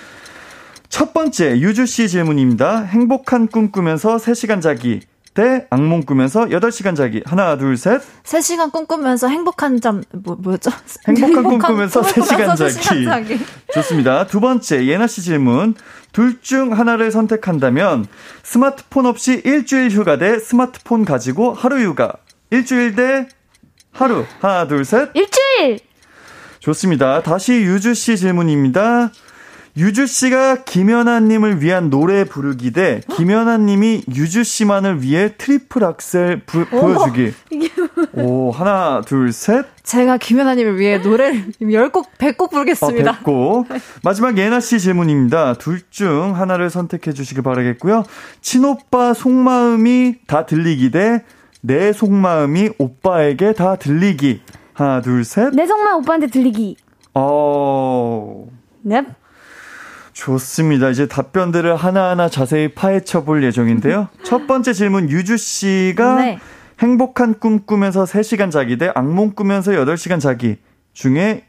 [0.88, 2.85] 첫 번째, 유주 씨 질문입니다.
[2.85, 5.01] 행복한 꿈 꾸면서 3시간 자기.
[5.40, 7.22] 대 악몽 꾸면서 8시간 자기.
[7.24, 8.03] 하나, 둘, 셋.
[8.24, 10.70] 3시간 꿈꾸면서 행복한 잠, 뭐, 뭐였죠?
[11.09, 13.05] 행복한 꿈 꾸면서 3시간 자기.
[13.07, 13.40] 자기.
[13.72, 14.26] 좋습니다.
[14.26, 15.74] 두 번째, 예나 씨 질문.
[16.12, 18.07] 둘 중 하나를 선택한다면
[18.42, 22.12] 스마트폰 없이 일주일 휴가 대 스마트폰 가지고 하루 휴가.
[22.50, 23.29] 일주일 대
[23.92, 24.24] 하루.
[24.40, 25.11] 하나, 둘, 셋.
[25.14, 25.79] 일주일!
[26.59, 27.22] 좋습니다.
[27.22, 29.11] 다시 유주 씨 질문입니다.
[29.76, 36.42] 유주 씨가 김연아 님을 위한 노래 부르기 대 김연아 님이 유주 씨만을 위해 트리플 악셀
[36.44, 37.33] 부, 보여주기.
[38.14, 39.66] 오, 하나, 둘, 셋.
[39.83, 43.11] 제가 김연아 님을 위해 노래를 10곡, 100곡 부르겠습니다.
[43.24, 43.80] 어, 100곡.
[44.02, 45.54] 마지막 예나 씨 질문입니다.
[45.54, 48.04] 둘 중 하나를 선택해 주시길 바라겠고요.
[48.40, 51.24] 친오빠 속마음이 다 들리기 대
[51.62, 54.40] 내 속마음이 오빠에게 다 들리기.
[54.72, 55.50] 하나, 둘, 셋.
[55.54, 56.76] 내 속마음 오빠한테 들리기.
[57.14, 58.46] 어.
[58.83, 59.04] 넵.
[60.20, 60.90] 좋습니다.
[60.90, 64.09] 이제 답변들을 하나하나 자세히 파헤쳐 볼 예정인데요.
[64.22, 66.38] 첫 번째 질문 유주 씨가 네.
[66.78, 70.59] 행복한 꿈 꾸면서 3시간 자기 대 악몽 꾸면서 8시간 자기
[70.92, 71.44] 중에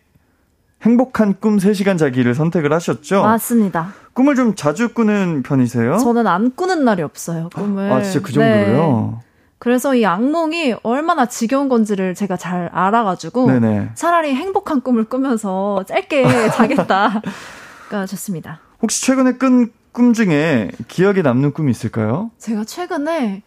[0.84, 3.24] 행복한 꿈 3시간 자기를 선택을 하셨죠?
[3.24, 3.94] 맞습니다.
[4.14, 5.98] 꿈을 좀 자주 꾸는 편이세요?
[5.98, 7.92] 저는 안 꾸는 날이 없어요, 꿈을.
[7.92, 9.20] 아, 진짜 그 정도로요?
[9.20, 9.28] 네.
[9.60, 13.92] 그래서 이 악몽이 얼마나 지겨운 건지를 제가 잘 알아가지고 네네.
[13.94, 17.22] 차라리 행복한 꿈을 꾸면서 짧게 자겠다.
[17.92, 18.60] 가 좋습니다.
[18.82, 22.32] 혹시 최근에 끈 꿈 중에 기억에 남는 꿈이 있을까요?
[22.38, 23.42] 제가 최근에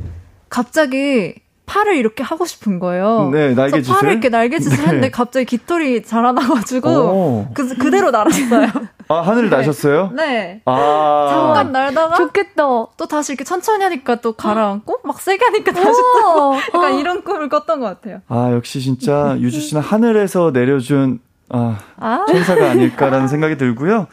[0.51, 3.31] 갑자기 팔을 이렇게 하고 싶은 거예요.
[3.33, 3.95] 네, 날개 짓을.
[3.97, 4.83] 팔을 이렇게 날개 짓을 네.
[4.83, 8.69] 했는데 갑자기 깃털이 자라나가지고 그, 그대로 날았어요.
[9.09, 9.57] 아, 하늘을 네.
[9.57, 10.11] 나셨어요?
[10.15, 10.61] 네.
[10.67, 11.29] 아.
[11.31, 12.17] 잠깐 날다가.
[12.17, 12.63] 좋겠다.
[12.63, 16.55] 또 다시 이렇게 천천히 하니까 또 가라앉고, 막 세게 하니까 다시 또.
[16.75, 18.21] 약간 이런 꿈을 꿨던 것 같아요.
[18.29, 22.25] 아, 역시 진짜 유주 씨는 하늘에서 내려준 아, 아.
[22.29, 24.07] 천사가 아닐까라는 생각이 들고요.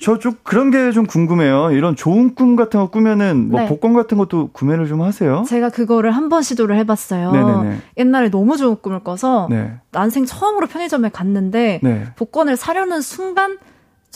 [0.00, 1.70] 저 좀 그런 게 좀 궁금해요.
[1.72, 3.66] 이런 좋은 꿈 같은 거 꾸면은 뭐 네.
[3.68, 5.44] 복권 같은 것도 구매를 좀 하세요?
[5.48, 7.32] 제가 그거를 한 번 시도를 해봤어요.
[7.32, 7.78] 네네네.
[7.96, 9.72] 옛날에 너무 좋은 꿈을 꿔서 네.
[9.92, 12.04] 난생 처음으로 편의점에 갔는데 네.
[12.16, 13.56] 복권을 사려는 순간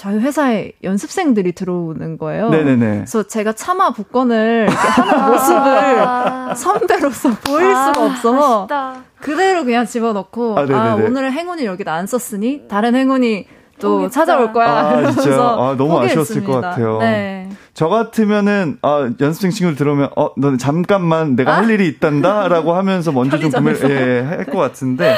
[0.02, 2.48] 저희 회사에 연습생들이 들어오는 거예요.
[2.50, 2.86] 네네네.
[2.96, 8.94] 그래서 제가 차마 복권을 하는 모습을 선배로서 보일 수가 아, 없어서 아쉽다.
[9.20, 13.46] 그대로 그냥 집어넣고 아, 아 오늘은 행운이 여기다 안 썼으니 다른 행운이
[13.78, 14.08] 또.
[14.10, 14.68] 찾아올 거야.
[14.68, 16.20] 아, 진짜 아, 너무 포기했습니다.
[16.20, 16.98] 아쉬웠을 것 같아요.
[16.98, 17.48] 네.
[17.74, 21.56] 저 같으면은 아, 연습생 친구들 들어오면 어 너는 잠깐만 내가 아?
[21.58, 25.14] 할 일이 있단다라고 하면서 먼저 좀 구매를 예, 할 것 같은데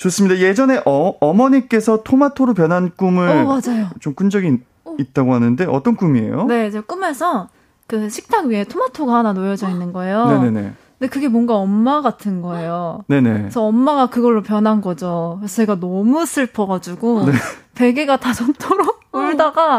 [0.00, 0.38] 좋습니다.
[0.38, 3.60] 예전에 어, 어머니께서 토마토로 변한 꿈을 어,
[4.00, 4.96] 좀꾼 적이 어.
[4.98, 6.46] 있다고 하는데 어떤 꿈이에요?
[6.46, 7.48] 네, 이제 꿈에서
[7.86, 10.26] 그 식탁 위에 토마토가 하나 놓여져 있는 거예요.
[10.26, 10.72] 네네네.
[10.98, 13.04] 근데 그게 뭔가 엄마 같은 거예요.
[13.08, 13.32] 네네.
[13.40, 15.36] 그래서 엄마가 그걸로 변한 거죠.
[15.40, 17.32] 그래서 제가 너무 슬퍼가지고 네.
[17.74, 19.78] 베개가 다 젖도록 울다가 아,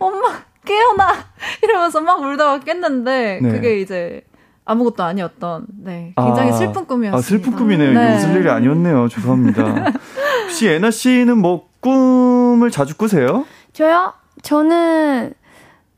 [0.00, 0.28] 엄마
[0.64, 1.08] 깨어나
[1.62, 3.52] 이러면서 막 울다가 깼는데 네.
[3.52, 4.24] 그게 이제
[4.64, 7.16] 아무것도 아니었던 네 굉장히 아, 슬픈 꿈이었습니다.
[7.18, 7.92] 아, 슬픈 꿈이네요.
[7.92, 8.16] 네.
[8.16, 9.08] 웃을 일이 아니었네요.
[9.08, 9.92] 죄송합니다.
[10.44, 13.44] 혹시 애나 씨는 뭐 꿈을 자주 꾸세요?
[13.72, 14.12] 저요?
[14.42, 15.32] 저는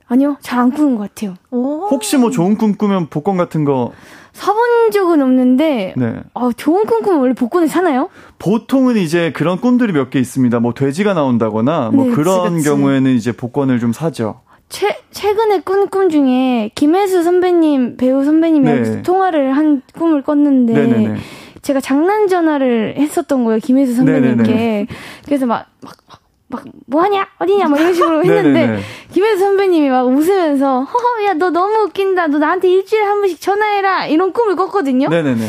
[0.06, 1.34] 아니요 잘 안 꾸는 것 같아요.
[1.50, 1.88] 오.
[1.90, 3.92] 혹시 뭐 좋은 꿈 꾸면 복권 같은 거
[4.32, 6.14] 사본 꾼 적은 없는데 네.
[6.34, 8.10] 어, 좋은 꿈 꾸면 원래 복권을 사나요?
[8.38, 10.60] 보통은 이제 그런 꿈들이 몇 개 있습니다.
[10.60, 12.68] 뭐 돼지가 나온다거나 뭐 네, 그런 그치, 그치.
[12.68, 14.40] 경우에는 이제 복권을 좀 사죠.
[14.68, 19.02] 최, 최근에 꾼 꿈 중에 김혜수 선배님, 배우 선배님이랑 네.
[19.02, 21.16] 통화를 한 꿈을 꿨는데 네네네.
[21.62, 23.60] 제가 장난 전화를 했었던 거예요.
[23.60, 24.52] 김혜수 선배님께.
[24.52, 24.86] 네네네.
[25.24, 27.26] 그래서 막, 막, 막, 막, 뭐하냐?
[27.38, 27.68] 어디냐?
[27.68, 28.80] 막 이런 식으로 했는데,
[29.12, 32.26] 김혜수 선배님이 막 웃으면서, 허허, 야, 너 너무 웃긴다.
[32.26, 34.06] 너 나한테 일주일에 한 번씩 전화해라.
[34.06, 35.08] 이런 꿈을 꿨거든요.
[35.08, 35.48] 네네네.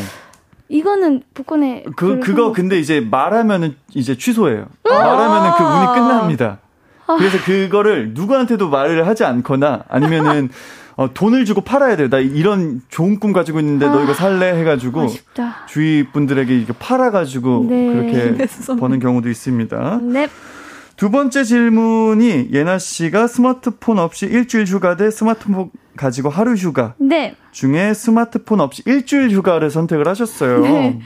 [0.68, 1.84] 이거는 복권에.
[1.96, 4.66] 그, 그거 근데 이제 말하면은 이제 취소해요.
[4.84, 6.58] 말하면은 그 운이 끝납니다.
[7.06, 7.16] 아.
[7.16, 10.48] 그래서 그거를 누구한테도 말을 하지 않거나 아니면은
[10.96, 12.08] 어, 돈을 주고 팔아야 돼요.
[12.08, 14.58] 나 이런 좋은 꿈 가지고 있는데 아, 너 이거 살래?
[14.58, 15.66] 해가지고 아쉽다.
[15.68, 17.92] 주위 분들에게 이렇게 팔아가지고 네.
[17.92, 18.46] 그렇게
[18.80, 20.00] 버는 경우도 있습니다.
[20.02, 20.28] 네.
[20.96, 27.36] 두 번째 질문이 예나 씨가 스마트폰 없이 일주일 휴가 대 스마트폰 가지고 하루 휴가 네.
[27.52, 30.60] 중에 스마트폰 없이 일주일 휴가를 선택을 하셨어요.
[30.60, 31.00] 네.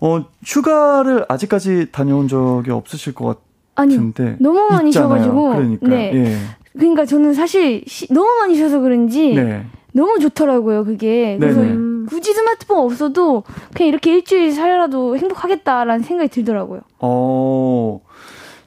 [0.00, 3.47] 어, 휴가를 아직까지 다녀온 적이 없으실 것 같아요.
[3.78, 3.96] 아니
[4.40, 6.12] 너무 많이 쉬어가지고 그러니까 네.
[6.14, 6.36] 예.
[6.76, 9.64] 그러니까 저는 사실 시, 너무 많이 쉬어서 그런지 네.
[9.92, 12.06] 너무 좋더라고요 그게 그래서 네네.
[12.08, 16.80] 굳이 스마트폰 없어도 그냥 이렇게 일주일 살아도 행복하겠다라는 생각이 들더라고요.
[16.98, 18.00] 어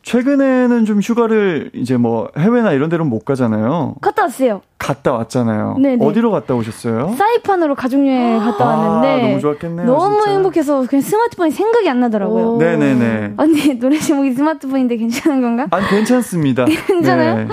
[0.03, 3.95] 최근에는 좀 휴가를 이제 뭐 해외나 이런 데로 못 가잖아요.
[4.01, 4.61] 갔다 왔어요.
[4.79, 5.77] 갔다 왔잖아요.
[5.79, 6.03] 네네.
[6.03, 7.13] 어디로 갔다 오셨어요?
[7.17, 9.85] 사이판으로 가족여행 갔다 아, 왔는데 너무 좋았겠네요.
[9.85, 10.31] 너무 진짜.
[10.31, 12.57] 행복해서 그냥 스마트폰이 생각이 안 나더라고요.
[12.57, 13.33] 네네네.
[13.37, 15.67] 언니 노래 제목이 스마트폰인데 괜찮은 건가?
[15.69, 16.65] 아니 괜찮습니다.
[16.87, 17.35] 괜찮아요?
[17.35, 17.47] 네.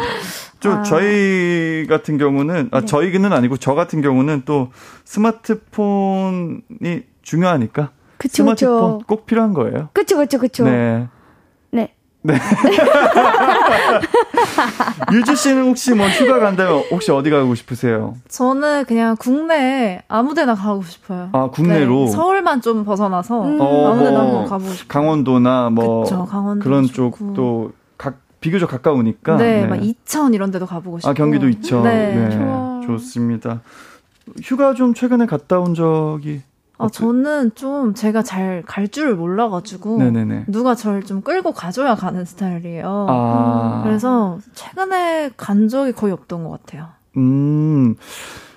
[0.60, 0.82] 좀 아.
[0.82, 2.86] 저희 같은 경우는 아 네.
[2.86, 4.70] 저희는 아니고 저 같은 경우는 또
[5.04, 9.06] 스마트폰이 중요하니까 그쵸, 스마트폰 그쵸.
[9.06, 9.90] 꼭 필요한 거예요.
[9.92, 10.64] 그렇죠, 그렇죠, 그렇죠.
[10.64, 11.06] 네.
[12.22, 12.34] 네.
[15.12, 18.16] 유주 씨는 혹시 뭐 휴가 간다면 혹시 어디 가고 싶으세요?
[18.28, 21.30] 저는 그냥 국내 아무데나 가고 싶어요.
[21.32, 23.60] 아 국내로 네, 서울만 좀 벗어나서 음.
[23.60, 24.88] 어, 아무데나 뭐, 가고 싶어요.
[24.88, 26.86] 강원도나 뭐 그쵸, 강원도 그런.
[26.86, 29.36] 쪽도 각 비교적 가까우니까.
[29.36, 31.10] 네, 네, 막 이천 이런 데도 가보고 싶고.
[31.10, 31.84] 아 경기도 이천.
[31.84, 32.86] 네, 네.
[32.86, 33.60] 좋습니다.
[34.42, 36.42] 휴가 좀 최근에 갔다 온 적이
[36.78, 40.44] 아, 저는 좀 제가 잘 갈 줄을 몰라가지고 네네네.
[40.48, 43.06] 누가 저를 좀 끌고 가줘야 가는 스타일이에요.
[43.08, 43.80] 아.
[43.84, 46.88] 그래서 최근에 간 적이 거의 없던 것 같아요.
[47.16, 47.96] 음.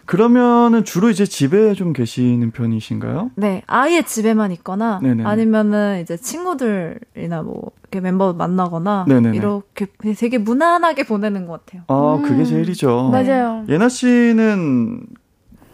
[0.06, 3.32] 그러면은 주로 이제 집에 좀 계시는 편이신가요?
[3.36, 5.24] 네, 아예 집에만 있거나 네네네.
[5.24, 9.38] 아니면은 이제 친구들이나 뭐 이렇게 멤버 만나거나 네네네.
[9.38, 11.84] 이렇게 되게 무난하게 보내는 것 같아요.
[11.88, 12.24] 아, 음.
[12.24, 13.10] 그게 제일이죠.
[13.12, 13.64] 맞아요.
[13.70, 15.06] 예나 씨는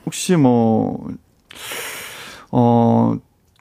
[0.06, 1.08] 혹시 뭐
[2.52, 3.16] 어,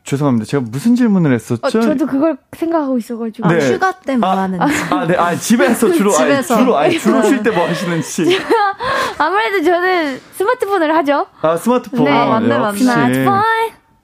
[0.04, 0.46] 죄송합니다.
[0.46, 1.60] 제가 무슨 질문을 했었죠?
[1.66, 3.48] 어, 저도 그걸 생각하고 있어가지고.
[3.48, 3.72] 아, 네.
[3.72, 4.74] 휴가 때뭐 아, 하는지.
[4.90, 5.16] 아, 네.
[5.16, 6.54] 아, 집에서 주로, 집에서.
[6.54, 8.38] 아니, 주로, 아니, 주로 쉴 때 뭐 하시는지.
[9.18, 11.26] 아무래도 저는 스마트폰을 하죠.
[11.42, 12.04] 아, 스마트폰.
[12.04, 12.78] 네, 아, 맞네, 맞네.
[12.78, 13.42] 스마트폰.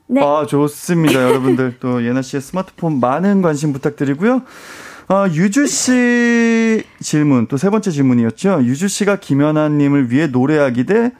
[0.09, 0.23] 네.
[0.25, 1.23] 아, 좋습니다.
[1.23, 4.42] 여러분들 또 예나 씨의 스마트폰 많은 관심 부탁드리고요.
[5.09, 8.61] 어, 유주 씨 질문, 또 세 번째 질문이었죠.
[8.62, 11.12] 유주 씨가 김연아 님을 위해 노래하기 대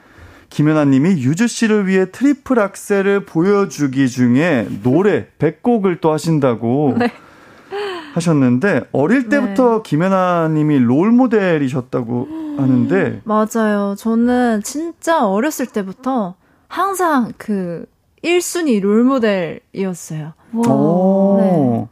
[0.53, 7.11] 김연아 님이 유주 씨를 위해 트리플 악셀을 보여주기 중에 노래 100곡을 또 하신다고 네.
[8.13, 9.81] 하셨는데 어릴 때부터 네.
[9.83, 12.27] 김연아 님이 롤 모델이셨다고
[12.61, 13.95] 하는데 맞아요.
[13.97, 16.35] 저는 진짜 어렸을 때부터
[16.67, 17.87] 항상 그
[18.23, 20.33] 1순위 롤 모델이었어요.
[21.39, 21.87] 네.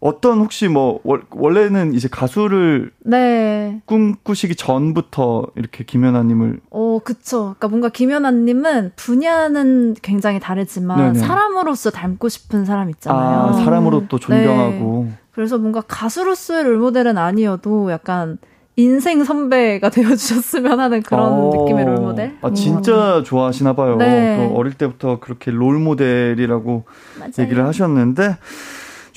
[0.00, 3.82] 어떤 혹시 뭐 원래는 이제 가수를 네.
[3.84, 7.40] 꿈꾸시기 전부터 이렇게 김연아님을 어 그쵸.
[7.58, 11.18] 그러니까 뭔가 김연아님은 분야는 굉장히 다르지만 네네.
[11.18, 13.50] 사람으로서 닮고 싶은 사람 있잖아요.
[13.50, 15.04] 아, 사람으로 또 존경하고.
[15.08, 15.18] 네.
[15.32, 18.38] 그래서 뭔가 가수로서의 롤모델은 아니어도 약간
[18.76, 22.36] 인생 선배가 되어주셨으면 하는 그런 어, 느낌의 롤모델?
[22.40, 23.96] 아, 진짜 좋아하시나 봐요.
[23.96, 24.36] 네.
[24.48, 26.84] 또 어릴 때부터 그렇게 롤모델이라고
[27.18, 27.32] 맞아요.
[27.38, 28.38] 얘기를 하셨는데,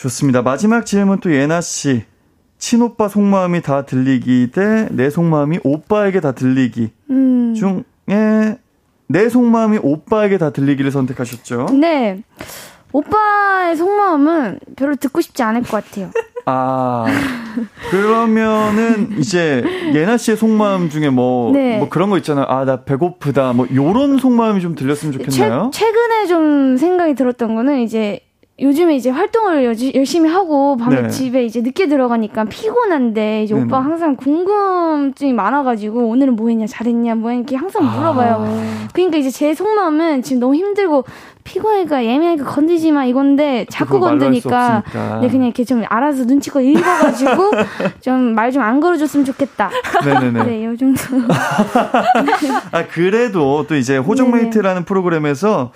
[0.03, 0.41] 좋습니다.
[0.41, 2.03] 마지막 질문 또 예나 씨.
[2.57, 7.53] 친오빠 속마음이 다 들리기 대 내 속마음이 오빠에게 다 들리기 음.
[7.55, 8.57] 중에
[9.07, 11.67] 내 속마음이 오빠에게 다 들리기를 선택하셨죠?
[11.79, 12.21] 네.
[12.91, 16.11] 오빠의 속마음은 별로 듣고 싶지 않을 것 같아요.
[16.45, 17.05] 아,
[17.89, 19.63] 그러면은 이제
[19.93, 21.77] 예나 씨의 속마음 중에 뭐, 네.
[21.79, 22.45] 뭐 그런 거 있잖아요.
[22.49, 23.53] 아, 나 배고프다.
[23.53, 25.71] 뭐 요런 속마음이 좀 들렸으면 좋겠나요?
[25.73, 28.19] 최, 최근에 좀 생각이 들었던 거는 이제
[28.59, 31.09] 요즘에 이제 활동을 열심히 하고 밤에 네.
[31.09, 33.65] 집에 이제 늦게 들어가니까 피곤한데 이제 네네.
[33.65, 38.45] 오빠 항상 궁금증이 많아가지고 오늘은 뭐 했냐 잘했냐 뭐 이렇게 항상 물어봐요.
[38.47, 38.87] 아.
[38.93, 41.03] 그러니까 이제 제 속마음은 지금 너무 힘들고
[41.43, 44.83] 피곤하니까 예민하니까 건드지 마 이건데 자꾸 건드니까
[45.19, 47.51] 네 그냥 이렇게 좀 알아서 눈치껏 읽어가지고
[48.01, 49.71] 좀 말 좀 안 걸어줬으면 좋겠다.
[50.05, 50.43] 네네네.
[50.43, 51.01] 네, 요 정도.
[52.71, 55.71] 아 그래도 또 이제 호적메이트라는 프로그램에서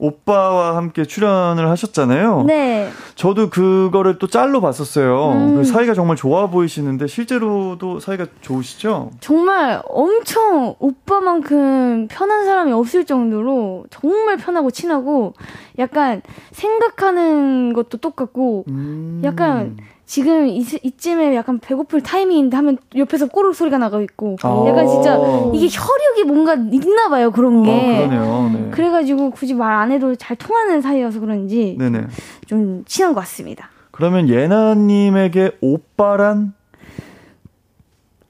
[0.00, 2.44] 오빠와 함께 출연을 하셨잖아요.
[2.46, 2.90] 네.
[3.14, 5.32] 저도 그거를 또 짤로 봤었어요.
[5.32, 5.56] 음.
[5.56, 9.10] 그 사이가 정말 좋아 보이시는데 실제로도 사이가 좋으시죠?
[9.20, 15.34] 정말 엄청 오빠만큼 편한 사람이 없을 정도로 정말 편하고 친하고
[15.78, 19.20] 약간 생각하는 것도 똑같고 음.
[19.22, 19.76] 약간
[20.10, 25.16] 지금 이, 이쯤에 약간 배고플 타이밍인데 하면 옆에서 꼬르륵 소리가 나고 있고 아~ 약간 진짜
[25.54, 28.50] 이게 혈육이 뭔가 있나 봐요 그런 게 아, 그러네요.
[28.52, 28.70] 네.
[28.72, 32.08] 그래가지고 굳이 말 안 해도 잘 통하는 사이여서 그런지 네네.
[32.46, 33.70] 좀 친한 것 같습니다.
[33.92, 36.54] 그러면 예나님에게 오빠란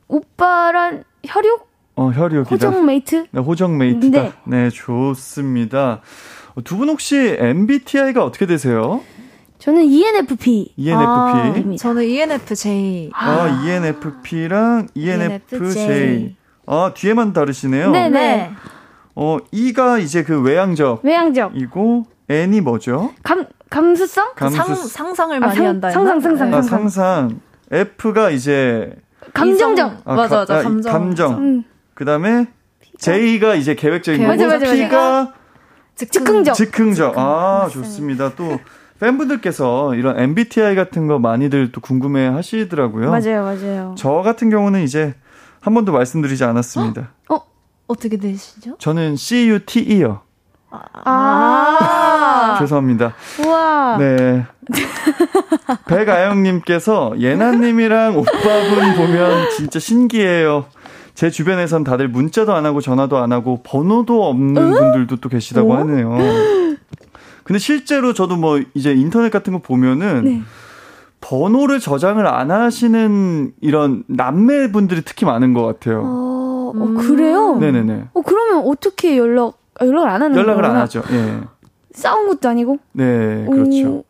[0.06, 1.66] 오빠란 혈육?
[1.96, 2.50] 어 혈육이다.
[2.50, 3.26] 호적 메이트?
[3.30, 4.22] 네, 호적 메이트다.
[4.22, 6.02] 네, 네 좋습니다.
[6.64, 9.00] 두 분 혹시 MBTI가 어떻게 되세요?
[9.60, 10.72] 저는 ENFP.
[10.76, 11.04] ENFP.
[11.06, 13.10] 아, 저는 ENFJ.
[13.12, 15.58] 아, 아 ENFP랑 ENFJ.
[15.58, 16.36] ENFJ.
[16.66, 17.90] 아, 뒤에만 다르시네요.
[17.90, 18.08] 네네.
[18.08, 18.50] 네.
[19.14, 21.04] 어, E가 이제 그 외향적.
[21.04, 21.56] 외향적.
[21.56, 23.12] 이고, N이 뭐죠?
[23.22, 24.32] 감, 감수성?
[24.34, 24.56] 감수...
[24.56, 25.90] 상, 상상을 아, 많이 상, 한다.
[25.90, 27.40] 상상, 상상, 아, 상상.
[27.70, 28.94] F가 이제.
[29.34, 30.02] 감정적.
[30.06, 30.58] 아, 맞아, 맞아.
[30.58, 30.92] 아, 감정.
[30.92, 31.38] 감정.
[31.38, 31.64] 음.
[31.92, 32.46] 그 다음에
[32.98, 34.32] J가 이제 계획적인 거고.
[34.32, 35.34] 맞아, 맞아, P가
[35.96, 36.54] 즉흥적.
[36.54, 37.18] 즉흥적.
[37.18, 38.34] 아, 좋습니다.
[38.34, 38.58] 또.
[39.00, 43.10] 팬분들께서 이런 MBTI 같은 거 많이들 또 궁금해 하시더라고요.
[43.10, 43.94] 맞아요, 맞아요.
[43.98, 45.14] 저 같은 경우는 이제
[45.60, 47.10] 한 번도 말씀드리지 않았습니다.
[47.28, 47.34] 어?
[47.34, 47.44] 어?
[47.86, 48.76] 어떻게 되시죠?
[48.78, 50.20] 저는 CUTE요.
[50.70, 50.78] 아.
[51.04, 53.14] 아~ 죄송합니다.
[53.44, 53.96] 우와.
[53.98, 54.46] 네.
[55.88, 60.66] 백아영님께서 예나님이랑 오빠분 보면 진짜 신기해요.
[61.14, 64.70] 제 주변에선 다들 문자도 안 하고 전화도 안 하고 번호도 없는 응?
[64.70, 65.76] 분들도 또 계시다고 어?
[65.78, 66.16] 하네요.
[67.50, 70.42] 근데 실제로 저도 뭐 이제 인터넷 같은 거 보면은 네.
[71.20, 76.00] 번호를 저장을 안 하시는 이런 남매분들이 특히 많은 것 같아요.
[76.04, 77.56] 어, 어 그래요?
[77.56, 78.10] 네네네.
[78.14, 80.46] 어, 그러면 어떻게 연락, 연락을 안 하는 거예요?
[80.46, 80.78] 연락을 거구나?
[80.78, 81.40] 안 하죠, 예.
[81.90, 82.78] 싸운 것도 아니고?
[82.92, 83.88] 네, 그렇죠.
[83.88, 84.04] 오.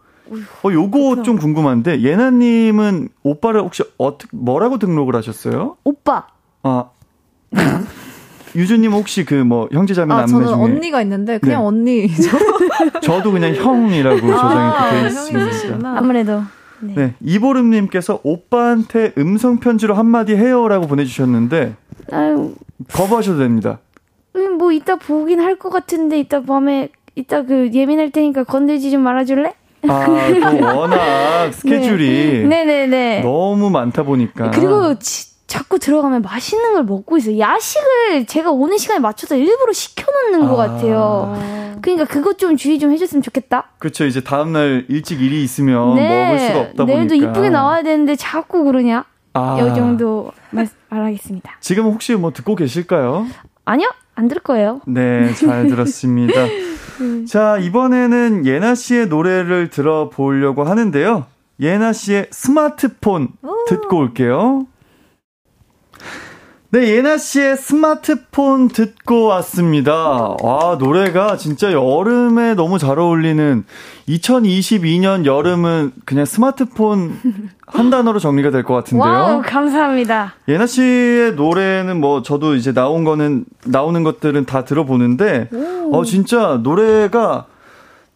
[0.62, 1.22] 어, 요거 그렇구나.
[1.22, 5.78] 좀 궁금한데, 예나님은 오빠를 혹시 어떻게, 뭐라고 등록을 하셨어요?
[5.82, 6.26] 오빠.
[6.62, 6.90] 아.
[8.54, 11.66] 유주님 혹시 그 뭐 형제자매 아, 남매 저는 중에 언니가 있는데 그냥 네.
[11.66, 12.38] 언니죠.
[13.02, 15.88] 저도 그냥 형이라고 아, 조정이 되어 있습니다.
[15.96, 16.42] 아무래도.
[16.80, 16.94] 네.
[16.94, 17.14] 네.
[17.20, 21.74] 이보름님께서 오빠한테 음성 편지로 한마디 해요라고 보내주셨는데
[22.12, 22.54] 아유.
[22.92, 23.78] 거부하셔도 됩니다.
[24.36, 29.02] 음, 뭐 이따 보긴 할 것 같은데 이따 밤에 이따 그 예민할 테니까 건들지 좀
[29.02, 29.52] 말아줄래?
[29.88, 32.64] 아, 또 워낙 스케줄이 네.
[32.64, 33.20] 네네네.
[33.22, 34.50] 너무 많다 보니까.
[34.52, 37.36] 그리고 지, 자꾸 들어가면 맛있는 걸 먹고 있어요.
[37.36, 40.48] 야식을 제가 오는 시간에 맞춰서 일부러 시켜놓는 아.
[40.48, 41.76] 것 같아요.
[41.82, 43.72] 그러니까 그것 좀 주의 좀 해줬으면 좋겠다.
[43.78, 44.06] 그렇죠.
[44.06, 46.24] 이제 다음날 일찍 일이 있으면 네.
[46.24, 46.94] 먹을 수가 없다 보니까.
[46.94, 49.04] 내일도 이쁘게 나와야 되는데 자꾸 그러냐?
[49.32, 49.58] 아.
[49.60, 51.56] 이 정도 말, 말하겠습니다.
[51.58, 53.26] 지금 혹시 뭐 듣고 계실까요?
[53.64, 53.90] 아니요.
[54.14, 54.80] 안 들을 거예요.
[54.86, 56.44] 네, 잘 들었습니다.
[57.00, 57.26] 음.
[57.26, 61.26] 자, 이번에는 예나 씨의 노래를 들어보려고 하는데요.
[61.58, 63.30] 예나 씨의 스마트폰
[63.66, 64.66] 듣고 올게요.
[66.72, 70.36] 네, 예나 씨의 스마트폰 듣고 왔습니다.
[70.40, 73.64] 와, 노래가 진짜 여름에 너무 잘 어울리는
[74.08, 77.18] 2022년 여름은 그냥 스마트폰
[77.66, 79.04] 한 단어로 정리가 될 것 같은데요.
[79.04, 80.34] 와우, 감사합니다.
[80.46, 85.96] 예나 씨의 노래는 뭐 저도 이제 나온 거는 나오는 것들은 다 들어보는데 오.
[85.96, 87.46] 어 진짜 노래가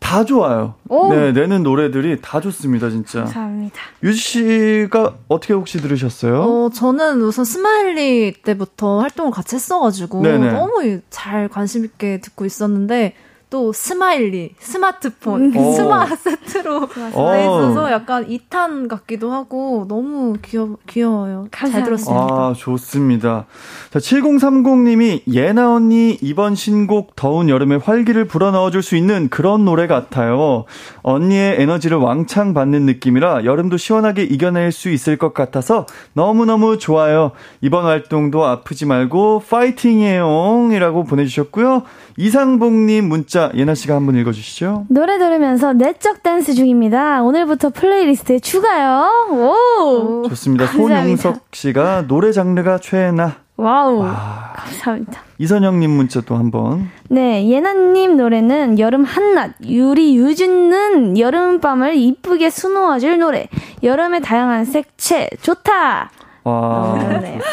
[0.05, 0.75] 다 좋아요.
[0.91, 1.09] 오.
[1.09, 3.21] 네, 내는 노래들이 다 좋습니다, 진짜.
[3.21, 3.81] 감사합니다.
[4.03, 6.43] 유주 씨가 어떻게 혹시 들으셨어요?
[6.43, 10.53] 어, 저는 우선 Smiley 때부터 활동을 같이 했어가지고 네네.
[10.53, 13.15] 너무 잘 관심 있게 듣고 있었는데
[13.55, 21.47] 또 Smiley, 스마트폰, 그 스마 세트로 돼 있어서 약간 2탄 같기도 하고 너무 귀여, 귀여워요.
[21.53, 22.25] 잘 들었습니다.
[22.25, 23.47] 아, 좋습니다.
[23.91, 30.65] 자, 7030님이 예나 언니 이번 신곡 더운 여름에 활기를 불어넣어줄 수 있는 그런 노래 같아요.
[31.03, 37.31] 언니의 에너지를 왕창 받는 느낌이라 여름도 시원하게 이겨낼 수 있을 것 같아서 너무너무 좋아요.
[37.61, 40.71] 이번 활동도 아프지 말고 파이팅해요.
[40.73, 41.85] 이라고 보내주셨고요.
[42.17, 44.87] 이상봉님 문자 예나 씨가 한번 읽어주시죠.
[44.89, 47.23] 노래 들으면서 내적 댄스 중입니다.
[47.23, 49.27] 오늘부터 플레이리스트에 추가요.
[49.31, 50.67] 오, 좋습니다.
[50.69, 53.99] 손용석 씨가 노래 장르가 최예나 와우.
[53.99, 54.53] 와.
[54.57, 55.21] 감사합니다.
[55.39, 56.89] 이선영님 문자 또 한 번.
[57.09, 59.53] 네, 예나님 노래는 여름 한낮.
[59.67, 63.49] 유리 유진는 여름밤을 이쁘게 수놓아줄 노래.
[63.83, 65.29] 여름의 다양한 색채.
[65.43, 66.11] 좋다.
[66.45, 66.99] 와,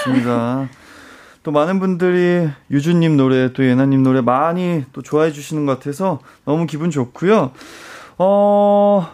[0.06, 0.68] 좋습니다.
[1.44, 6.68] 또 많은 분들이 유주님 노래, 또 예나님 노래 많이 또 좋아해 주시는 것 같아서 너무
[6.68, 7.52] 기분 좋고요.
[8.20, 9.10] 어,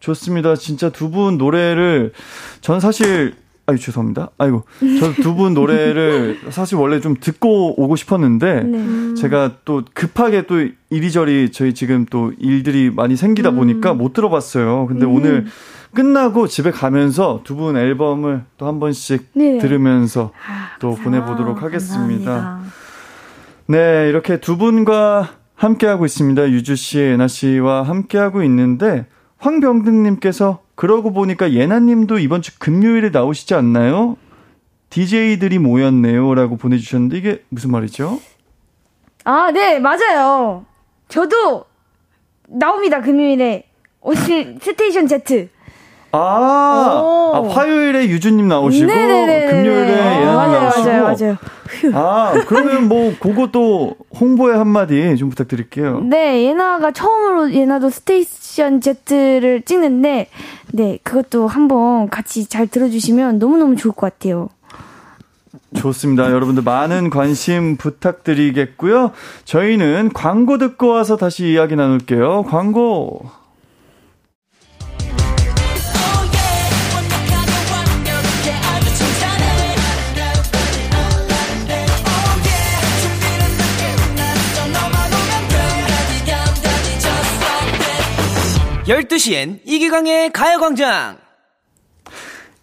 [0.00, 0.56] 좋습니다.
[0.56, 2.12] 진짜 두 분 노래를
[2.60, 3.34] 전 사실
[3.66, 4.30] 아유 죄송합니다.
[4.38, 4.64] 아이고
[5.00, 9.14] 저 두 분 노래를 사실 원래 좀 듣고 오고 싶었는데 네.
[9.14, 13.98] 제가 또 급하게 또 이리저리 저희 지금 또 일들이 많이 생기다 보니까 음.
[13.98, 14.86] 못 들어봤어요.
[14.86, 15.14] 근데 음.
[15.14, 15.46] 오늘
[15.94, 19.58] 끝나고 집에 가면서 두 분 앨범을 또 한 번씩 네.
[19.58, 22.32] 들으면서 아, 또 보내보도록 하겠습니다.
[22.32, 22.72] 감사합니다.
[23.66, 26.50] 네 이렇게 두 분과 함께하고 있습니다.
[26.50, 29.06] 유주 씨, 예나 씨와 함께하고 있는데
[29.38, 34.16] 황병등님께서 그러고 보니까 예나님도 이번 주 금요일에 나오시지 않나요?
[34.90, 38.20] DJ들이 모였네요 라고 보내주셨는데 이게 무슨 말이죠?
[39.24, 40.64] 아, 네, 맞아요.
[41.08, 41.64] 저도
[42.48, 43.64] 나옵니다 금요일에
[44.00, 45.50] 오실 Station Z.
[46.12, 49.46] 아, 아, 화요일에 유주님 나오시고 네네네네.
[49.46, 50.84] 금요일에 예나님 맞아요, 나오시고.
[50.84, 51.36] 맞아요, 맞아요.
[51.94, 56.00] 아, 그러면 뭐 그것도 홍보의 한마디 좀 부탁드릴게요.
[56.00, 60.28] 네, 예나가 처음으로 예나도 Station Z를 찍는데
[60.72, 64.48] 네, 그것도 한번 같이 잘 들어주시면 너무 너무 좋을 것 같아요.
[65.76, 66.30] 좋습니다.
[66.30, 69.12] 여러분들 많은 관심 부탁드리겠고요.
[69.44, 72.44] 저희는 광고 듣고 와서 다시 이야기 나눌게요.
[72.44, 73.30] 광고.
[88.88, 91.18] 열두 시엔 이기광의 가요광장!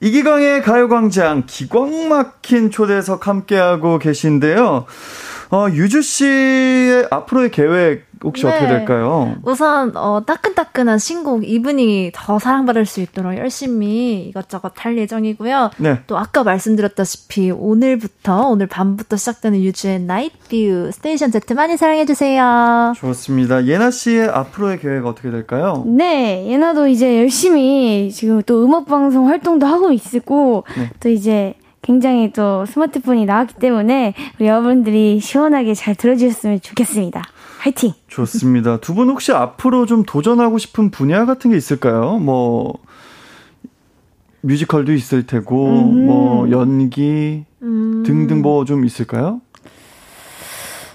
[0.01, 4.87] 이기광의 가요광장 기광 막힌 초대석 함께하고 계신데요.
[5.51, 8.49] 어, 유주 씨의 앞으로의 계획 혹시 네.
[8.49, 9.35] 어떻게 될까요?
[9.43, 15.71] 우선 어, 따끈따끈한 신곡 Evening이 더 사랑받을 수 있도록 열심히 이것저것 할 예정이고요.
[15.77, 15.99] 네.
[16.07, 22.93] 또 아까 말씀드렸다시피 오늘부터 오늘 밤부터 시작되는 유주의 Night View Station Z 많이 사랑해 주세요.
[22.95, 23.65] 좋습니다.
[23.65, 25.83] 예나 씨의 앞으로의 계획 어떻게 될까요?
[25.85, 30.89] 네, 예나도 이제 열심히 지금 또 음악 방송 활동도 하고 있고 네.
[30.99, 31.55] 또 이제
[31.89, 37.21] 굉장히 또 스마트폰이 나왔기 때문에 우리 여러분들이 시원하게 잘 들어주셨으면 좋겠습니다.
[37.59, 37.93] 화이팅!
[38.07, 38.77] 좋습니다.
[38.77, 42.17] 두 분 혹시 앞으로 좀 도전하고 싶은 분야 같은 게 있을까요?
[42.17, 42.73] 뭐,
[44.41, 46.05] 뮤지컬도 있을 테고, 음.
[46.07, 48.03] 뭐, 연기 음.
[48.03, 49.41] 등등 뭐 좀 있을까요?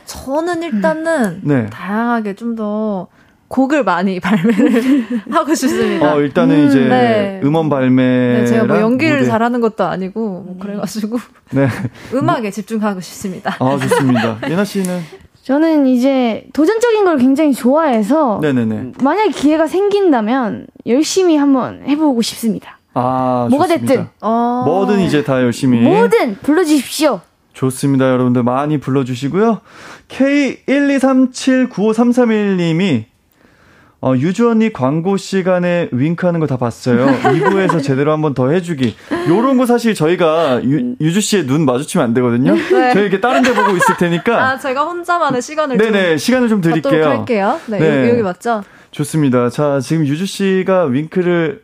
[0.07, 1.67] 저는 일단은 네.
[1.71, 3.07] 다양하게 좀더
[3.51, 6.15] 곡을 많이 발매를 하고 싶습니다.
[6.15, 7.41] 어, 일단은 음, 이제 네.
[7.45, 8.39] 음원 발매.
[8.41, 9.29] 네, 제가 뭐 연기를 무대.
[9.29, 11.19] 잘하는 것도 아니고 뭐 그래가지고
[11.53, 11.69] 네.
[12.15, 13.55] 음악에 집중하고 싶습니다.
[13.59, 14.39] 아 좋습니다.
[14.49, 15.01] 예나 씨는?
[15.43, 18.93] 저는 이제 도전적인 걸 굉장히 좋아해서 네네네.
[19.03, 22.79] 만약 기회가 생긴다면 열심히 한번 해보고 싶습니다.
[22.95, 23.95] 아 뭐가 좋습니다.
[23.95, 24.63] 됐든 어...
[24.65, 27.21] 뭐든 이제 다 열심히 뭐든 불러주십시오.
[27.53, 28.09] 좋습니다.
[28.11, 29.61] 여러분들 많이 불러주시고요.
[30.09, 33.07] K123795331님이
[34.03, 37.07] 어, 유주 언니 광고 시간에 윙크하는 거 다 봤어요.
[37.21, 38.95] 2부에서 제대로 한번 더 해주기.
[39.29, 42.55] 요런 거 사실 저희가 유, 유주 씨의 눈 마주치면 안 되거든요.
[42.55, 42.93] 네.
[42.95, 44.43] 저희 이렇게 다른 데 보고 있을 테니까.
[44.53, 47.05] 아, 제가 혼자만의 시간을 네네, 좀 시간을 좀 드릴게요.
[47.09, 47.61] 할게요.
[47.67, 47.99] 네, 네.
[48.01, 48.63] 여기, 여기 맞죠?
[48.91, 49.51] 좋습니다.
[49.51, 51.63] 자, 지금 유주 씨가 윙크를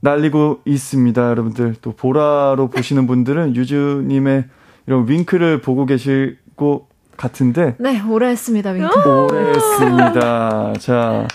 [0.00, 1.30] 날리고 있습니다.
[1.30, 4.44] 여러분들 또 보라로 보시는 분들은 유주님의
[4.86, 6.87] 이런 윙크를 보고 계시고
[7.18, 7.74] 같은데.
[7.78, 9.26] 네, 오래 했습니다, 윙크.
[9.30, 10.72] 오래 했습니다.
[10.78, 11.26] 자,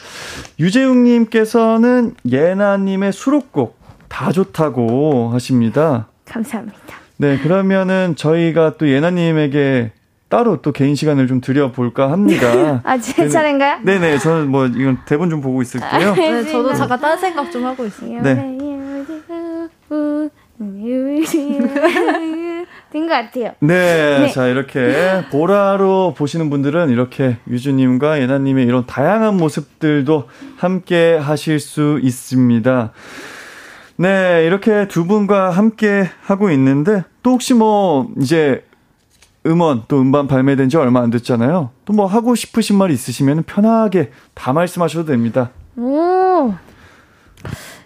[0.60, 3.78] 유재웅님께서는 예나님의 수록곡
[4.10, 6.08] 다 좋다고 하십니다.
[6.26, 6.80] 감사합니다.
[7.18, 9.92] 네, 그러면은 저희가 또 예나님에게
[10.30, 12.82] 따로 또 개인 시간을 좀 드려볼까 합니다.
[12.86, 13.82] 아, 제 차례인가요?
[13.84, 16.12] 네네, 저는 뭐 이건 대본 좀 보고 있을게요.
[16.12, 18.20] 아, 네, 저도 잠깐 딴 생각 좀 하고 있어요.
[18.22, 18.58] 네.
[22.94, 23.52] 된 것 같아요.
[23.60, 31.60] 네, 네, 자 이렇게 보라로 보시는 분들은 이렇게 유주님과 예나님의 이런 다양한 모습들도 함께 하실
[31.60, 32.91] 수 있습니다.
[33.98, 38.64] 네, 이렇게 두 분과 함께 하고 있는데 또 혹시 뭐 이제
[39.46, 41.72] 음원 또 음반 발매된 지 얼마 안 됐잖아요.
[41.86, 45.50] 또 뭐 하고 싶으신 말 있으시면 편하게 다 말씀하셔도 됩니다.
[45.76, 46.54] 오.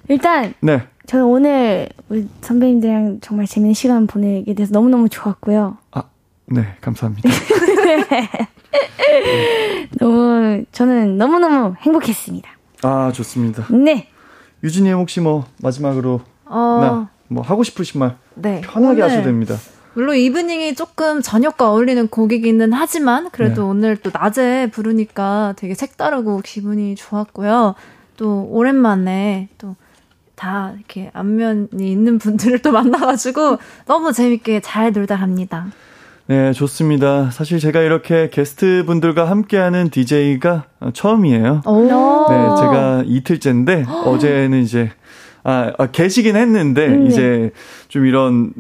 [0.08, 0.84] 일단 네.
[1.08, 5.78] 저는 오늘 우리 선배님들이랑 정말 재밌는 시간 보내게 돼서 너무너무 좋았고요.
[5.92, 6.04] 아,
[6.48, 7.30] 네, 감사합니다.
[8.10, 8.30] 네.
[10.00, 12.50] 너무, 저는 너무너무 행복했습니다.
[12.84, 13.68] 아, 좋습니다.
[13.74, 14.10] 네.
[14.64, 16.80] 유진이 혹시 뭐, 마지막으로, 어...
[16.82, 18.60] 나, 뭐, 하고 싶으신 말, 네.
[18.60, 19.02] 편하게.
[19.02, 19.56] 하셔도 됩니다.
[19.94, 23.68] 물론 이브닝이 조금 저녁과 어울리는 곡이기는 하지만 그래도 네.
[23.70, 27.76] 오늘 또 낮에 부르니까 되게 색다르고 기분이 좋았고요.
[28.18, 29.76] 또 오랜만에 또
[30.38, 35.68] 다 이렇게 안면이 있는 분들을 또 만나가지고 너무 재밌게 잘 놀다 갑니다.
[36.28, 37.32] 네, 좋습니다.
[37.32, 41.64] 사실 제가 이렇게 게스트 분들과 함께하는 DJ가 처음이에요.
[41.66, 44.92] 네, 제가 이틀째인데 어제는 이제
[45.44, 47.10] 아, 아 계시긴 했는데 음, 네.
[47.10, 47.52] 이제
[47.88, 48.54] 좀 이런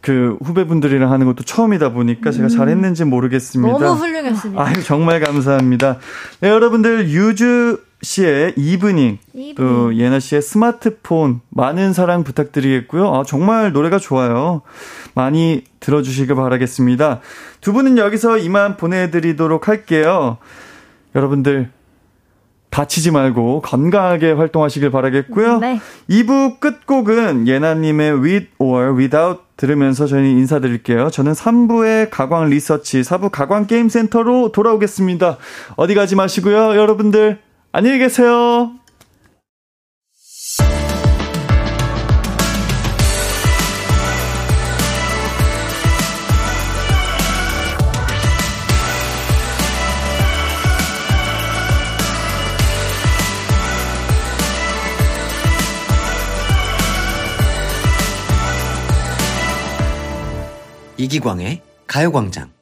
[0.00, 2.48] 그 후배분들이랑 하는 것도 처음이다 보니까 제가 음.
[2.48, 3.78] 잘했는지 모르겠습니다.
[3.78, 4.60] 너무 훌륭했습니다.
[4.60, 5.98] 아 정말 감사합니다.
[6.40, 13.12] 네, 여러분들 유주 씨의 이브닝, 이브닝, 또 예나 씨의 스마트폰 많은 사랑 부탁드리겠고요.
[13.12, 14.62] 아, 정말 노래가 좋아요.
[15.14, 17.20] 많이 들어주시길 바라겠습니다.
[17.60, 20.38] 두 분은 여기서 이만 보내드리도록 할게요.
[21.14, 21.70] 여러분들
[22.74, 25.58] 다치지 말고 건강하게 활동하시길 바라겠고요.
[25.58, 25.80] 네.
[26.10, 31.10] 2부 끝곡은 예나님의 With or Without 들으면서 저희는 인사드릴게요.
[31.10, 35.38] 저는 3부의 가광 리서치, 4부 가광 게임센터로 돌아오겠습니다.
[35.76, 36.76] 어디 가지 마시고요.
[36.76, 37.38] 여러분들
[37.76, 38.72] 안녕히 계세요.
[60.96, 62.52] 이기광의 가요광장.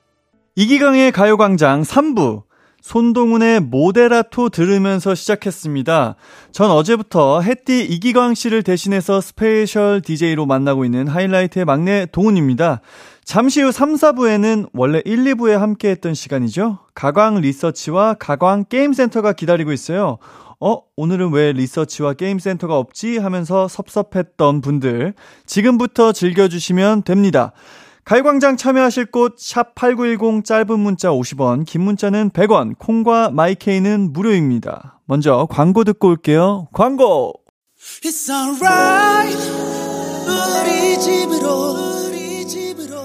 [0.55, 2.45] 이기광의 가요광장 3부.
[2.83, 6.17] 손동훈의 모데라토 들으면서 시작했습니다.
[6.51, 12.81] 전 어제부터 햇디 이기광 씨를 대신해서 special DJ로 만나고 있는 하이라이트의 막내 동훈입니다.
[13.25, 16.81] 잠시 후 3, 4부에는 원래 1, 2부에 함께 했던 시간이죠.
[16.95, 20.19] 가광 리서치와 가광 게임센터가 기다리고 있어요.
[20.59, 23.19] 어, 오늘은 왜 리서치와 게임센터가 없지?
[23.19, 25.15] 하면서 섭섭했던 분들,
[25.47, 27.53] 지금부터 즐겨주시면 됩니다.
[28.05, 34.99] 가요광장 참여하실 곳 샵 8910 짧은 문자 50원, 긴 문자는 100원, 콩과 마이케이는 무료입니다.
[35.07, 36.69] 먼저 광고 듣고 올게요.
[36.73, 37.35] 광고!
[40.27, 42.97] 우리 집으로 우리 집으로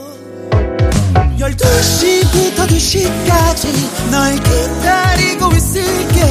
[1.37, 6.21] 12시부터 2시까지 널 기다리고 있을게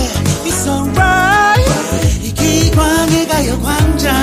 [0.44, 2.26] It's alright.
[2.26, 4.14] 이기광의 가요광장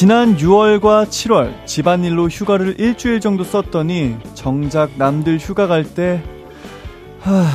[0.00, 6.22] 지난 6월과 7월 집안일로 휴가를 일주일 정도 썼더니 정작 남들 휴가 갈때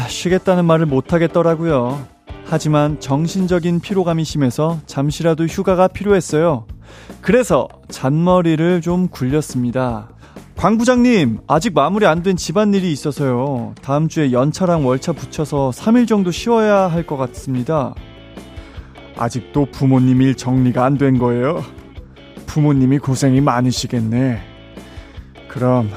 [0.07, 2.05] 쉬겠다는 말을 못 하겠더라고요.
[2.45, 6.67] 하지만 정신적인 피로감이 심해서 잠시라도 휴가가 필요했어요.
[7.21, 10.09] 그래서 잔머리를 좀 굴렸습니다.
[10.55, 13.73] 광 부장님, 아직 마무리 안 된 집안일이 있어서요.
[13.81, 17.95] 다음 주에 연차랑 월차 붙여서 3일 정도 쉬어야 할 것 같습니다.
[19.17, 21.63] 아직도 부모님 일 정리가 안 된 거예요.
[22.55, 24.41] 부모님이 고생이 많으시겠네.
[25.49, 25.91] 그럼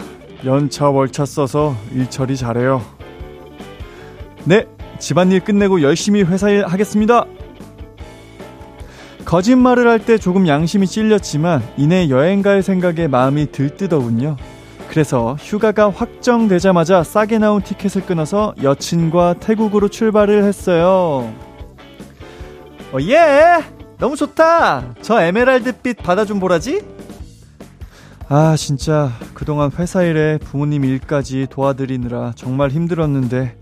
[0.44, 2.82] 연차 월차 써서 일 처리 잘해요.
[4.44, 4.66] 네,
[4.98, 7.26] 집안일 끝내고 열심히 회사 일 하겠습니다.
[9.24, 14.36] 거짓말을 할 때 조금 양심이 찔렸지만 이내 여행 갈 생각에 마음이 들뜨더군요.
[14.88, 21.32] 그래서 휴가가 확정되자마자 싸게 나온 티켓을 끊어서 여친과 태국으로 출발을 했어요.
[22.92, 23.77] 어, 예!
[23.98, 24.94] 너무 좋다.
[25.02, 26.82] 저 에메랄드빛 바다 좀 보라지?
[28.28, 33.56] 아, 진짜 그동안 회사 일에 부모님 일까지 도와드리느라 정말 힘들었는데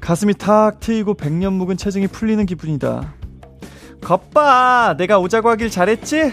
[0.00, 3.14] 가슴이 탁 트이고 백년 묵은 체증이 풀리는 기분이다.
[4.02, 6.32] 겉봐, 내가 오자고 하길 잘했지?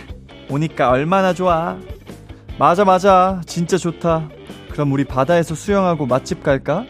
[0.50, 1.78] 오니까 얼마나 좋아.
[2.60, 3.42] 맞아, 맞아.
[3.48, 4.30] 진짜 좋다.
[4.72, 6.86] 그럼 우리 바다에서 수영하고 맛집 갈까?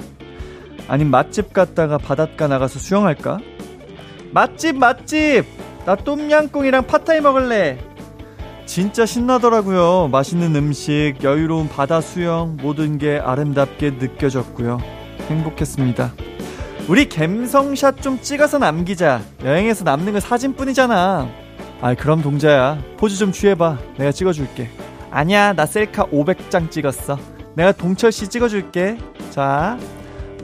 [0.87, 3.39] 아님 맛집 갔다가 바닷가 나가서 수영할까?
[4.31, 5.45] 맛집, 맛집!
[5.85, 7.77] 나 똠양꿍이랑 팟타이 먹을래.
[8.65, 10.09] 진짜 신나더라고요.
[10.11, 14.79] 맛있는 음식, 여유로운 바다 수영, 모든 게 아름답게 느껴졌고요.
[15.29, 16.13] 행복했습니다.
[16.87, 19.21] 우리 갬성샷 좀 찍어서 남기자.
[19.43, 21.29] 여행에서 남는 건 사진뿐이잖아.
[21.81, 22.79] 아이, 그럼 동자야.
[22.97, 23.77] 포즈 좀 취해봐.
[23.97, 24.69] 내가 찍어줄게.
[25.11, 27.19] 아니야, 나 셀카 500장 찍었어.
[27.55, 28.97] 내가 동철 씨 찍어줄게.
[29.29, 29.77] 자,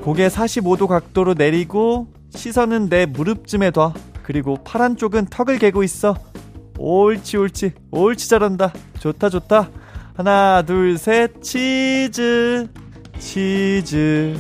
[0.02, 3.94] 고개 45도 각도로 내리고, 시선은 내 무릎쯤에 둬.
[4.24, 6.16] 그리고 파란 쪽은 턱을 개고 있어.
[6.78, 7.74] 옳지, 옳지.
[7.92, 8.74] 옳지, 잘한다.
[9.00, 9.70] 좋다, 좋다.
[10.16, 12.68] 하나, 둘, 셋, 치즈.
[13.20, 14.36] 치즈.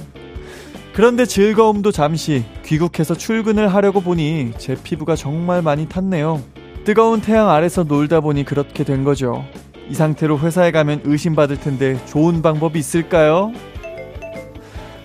[0.93, 6.41] 그런데 즐거움도 잠시 귀국해서 출근을 하려고 보니 제 피부가 정말 많이 탔네요.
[6.83, 9.45] 뜨거운 태양 아래서 놀다 보니 그렇게 된 거죠.
[9.89, 13.51] 이 상태로 회사에 가면 의심받을 텐데 좋은 방법이 있을까요?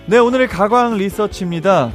[0.07, 1.91] 네, 오늘의 가광 리서치입니다.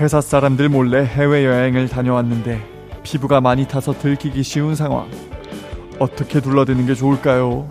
[0.00, 2.64] 회사 사람들 몰래 해외여행을 다녀왔는데
[3.02, 5.10] 피부가 많이 타서 들키기 쉬운 상황.
[5.98, 7.68] 어떻게 둘러대는 게 좋을까요?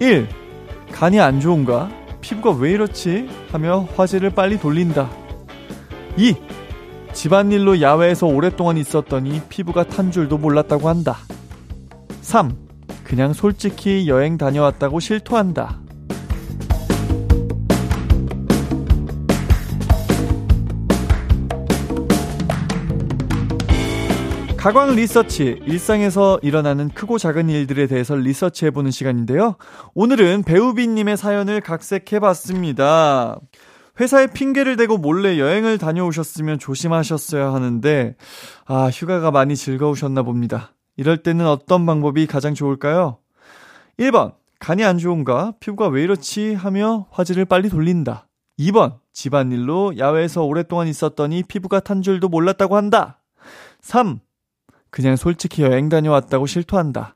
[0.00, 0.28] 1.
[0.92, 1.90] 간이 안 좋은가?
[2.22, 3.28] 피부가 왜 이렇지?
[3.50, 5.10] 하며 화제를 빨리 돌린다.
[6.16, 6.36] 2.
[7.12, 11.18] 집안일로 야외에서 오랫동안 있었더니 피부가 탄 줄도 몰랐다고 한다.
[12.22, 12.56] 3.
[13.04, 15.80] 그냥 솔직히 여행 다녀왔다고 실토한다.
[24.66, 29.54] 가광 리서치, 일상에서 일어나는 크고 작은 일들에 대해서 리서치해보는 시간인데요.
[29.94, 33.38] 오늘은 배우빈님의 사연을 각색해봤습니다.
[34.00, 38.16] 회사에 핑계를 대고 몰래 여행을 다녀오셨으면 조심하셨어야 하는데,
[38.64, 40.72] 아, 휴가가 많이 즐거우셨나 봅니다.
[40.96, 43.18] 이럴 때는 어떤 방법이 가장 좋을까요?
[44.00, 45.54] 1번, 간이 안 좋은가?
[45.60, 46.54] 피부가 왜 이렇지?
[46.54, 48.26] 하며 화질을 빨리 돌린다.
[48.58, 53.22] 2번, 집안일로 야외에서 오랫동안 있었더니 피부가 탄 줄도 몰랐다고 한다.
[53.80, 54.25] 3.
[54.96, 57.14] 그냥 솔직히 여행 다녀왔다고 실토한다.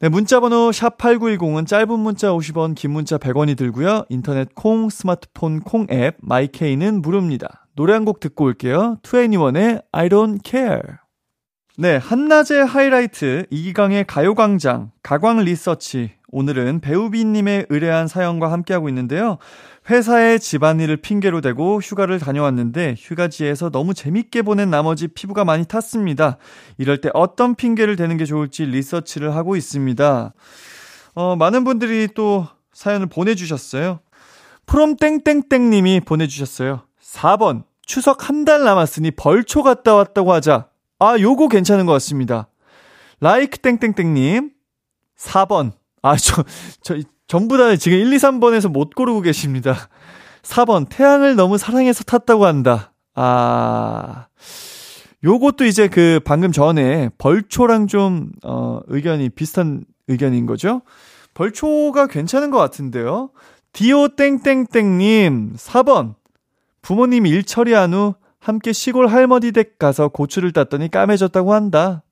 [0.00, 4.04] 네, 문자번호 샵8910은 짧은 문자 50원, 긴 문자 100원이 들고요.
[4.10, 7.66] 인터넷 콩, 스마트폰 콩 앱, 마이케이는 무료입니다.
[7.74, 8.98] 노래 한 곡 듣고 올게요.
[9.02, 10.82] 2NE1의 I don't care.
[11.78, 16.10] 네, 한낮의 하이라이트, 이기강의 가요광장, 가광 리서치.
[16.28, 19.38] 오늘은 배우비님의 의뢰한 사연과 함께하고 있는데요.
[19.88, 26.36] 회사에 집안일을 핑계로 대고 휴가를 다녀왔는데 휴가지에서 너무 재밌게 보낸 나머지 피부가 많이 탔습니다.
[26.78, 30.32] 이럴 때 어떤 핑계를 대는 게 좋을지 리서치를 하고 있습니다.
[31.14, 34.00] 어, 많은 분들이 또 사연을 보내주셨어요.
[34.66, 36.82] 프롬 땡땡땡님이 보내주셨어요.
[37.02, 40.68] 4번 추석 한 달 남았으니 벌초 갔다 왔다고 하자.
[41.00, 42.48] 아, 요거 괜찮은 것 같습니다.
[43.20, 44.50] 라이크 땡땡땡님
[45.18, 45.72] 4번
[46.02, 46.44] 아, 저,
[46.82, 46.96] 저,
[47.30, 49.88] 전부 다 지금 1, 2, 3번에서 못 고르고 계십니다.
[50.42, 52.92] 4번, 태양을 너무 사랑해서 탔다고 한다.
[53.14, 54.26] 아,
[55.22, 60.82] 요것도 이제 그 방금 전에 벌초랑 좀, 어, 의견이 비슷한 의견인 거죠?
[61.34, 63.30] 벌초가 괜찮은 것 같은데요?
[63.72, 66.16] 디오 땡땡땡님, 4번.
[66.82, 72.02] 부모님 일 처리한 후 함께 시골 할머니 댁 가서 고추를 땄더니 까매졌다고 한다.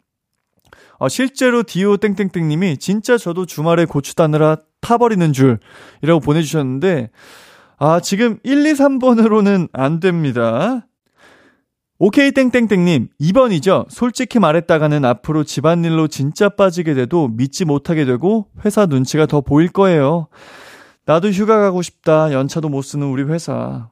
[0.99, 7.11] 어, 실제로 디오 땡땡땡님이 진짜 저도 주말에 고추 따느라 타버리는 줄이라고 보내주셨는데,
[7.79, 10.87] 아, 지금 1, 2, 3번으로는 안 됩니다.
[12.01, 13.87] 오케이 땡땡땡님, 2번이죠.
[13.89, 20.29] 솔직히 말했다가는 앞으로 집안일로 진짜 빠지게 돼도 믿지 못하게 되고 회사 눈치가 더 보일 거예요.
[21.07, 22.33] 나도 휴가 가고 싶다.
[22.33, 23.89] 연차도 못 쓰는 우리 회사.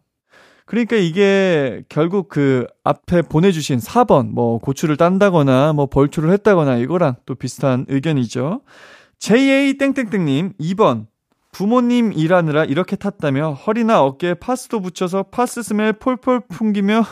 [0.67, 7.35] 그러니까 이게 결국 그 앞에 보내주신 4번, 뭐 고추를 딴다거나 뭐 벌초를 했다거나 이거랑 또
[7.35, 8.61] 비슷한 의견이죠.
[9.19, 11.07] JA 땡땡땡님 2번
[11.53, 17.05] 부모님 일하느라 이렇게 탔다며 허리나 어깨에 파스도 붙여서 파스 스멜 폴폴 풍기며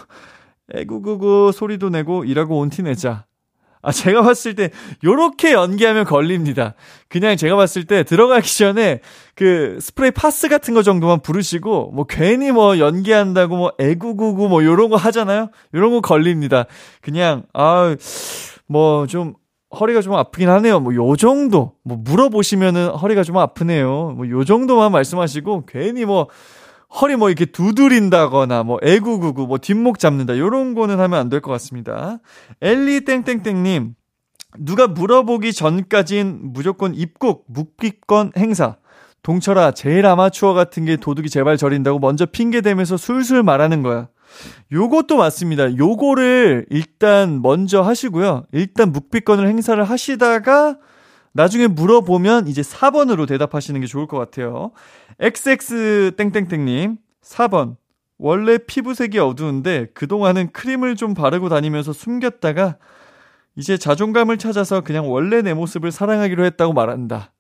[0.73, 3.25] 에구구구 소리도 내고 일하고 온 티 내자.
[3.87, 4.71] 아, 제가 봤을 때,
[5.05, 6.73] 요렇게 연기하면 걸립니다.
[7.11, 9.01] 그냥 제가 봤을 때 들어가기 전에
[9.35, 14.89] 그 스프레이 파스 같은 거 정도만 부르시고, 뭐 괜히 뭐 연기한다고 뭐 애구구구 뭐 요런
[14.89, 15.51] 거 하잖아요?
[15.75, 16.65] 요런 거 걸립니다.
[17.03, 17.95] 그냥, 아,
[18.69, 19.35] 뭐 좀
[19.75, 20.81] 허리가 좀 아프긴 하네요.
[20.81, 24.15] 뭐 요 정도 뭐 물어보시면은 허리가 좀 아프네요.
[24.17, 26.29] 뭐 요 정도만 말씀하시고 괜히 뭐
[27.01, 31.51] 허리 뭐 이렇게 두드린다거나 뭐 애구구구 뭐 뒷목 잡는다 요런 거는 하면 안 될 것
[31.53, 32.19] 같습니다.
[32.63, 33.95] 엘리 땡땡땡님
[34.61, 38.77] 누가 물어보기 전까진 무조건 입국 묵비권 행사.
[39.23, 44.09] 동철아 제일 아마추어 같은 게 도둑이 제발 저린다고 먼저 핑계 대면서 술술 말하는 거야.
[44.73, 45.77] 요것도 맞습니다.
[45.77, 48.45] 요거를 일단 먼저 하시고요.
[48.53, 50.79] 일단 묵비권을 행사를 하시다가
[51.33, 54.71] 나중에 물어보면 이제 4번으로 대답하시는 게 좋을 것 같아요.
[55.21, 57.77] XX 땡땡땡님 4번
[58.19, 62.77] 원래 피부색이 어두운데 그동안은 크림을 좀 바르고 다니면서 숨겼다가
[63.57, 67.34] 이제 자존감을 찾아서 그냥 원래 내 모습을 사랑하기로 했다고 말한다.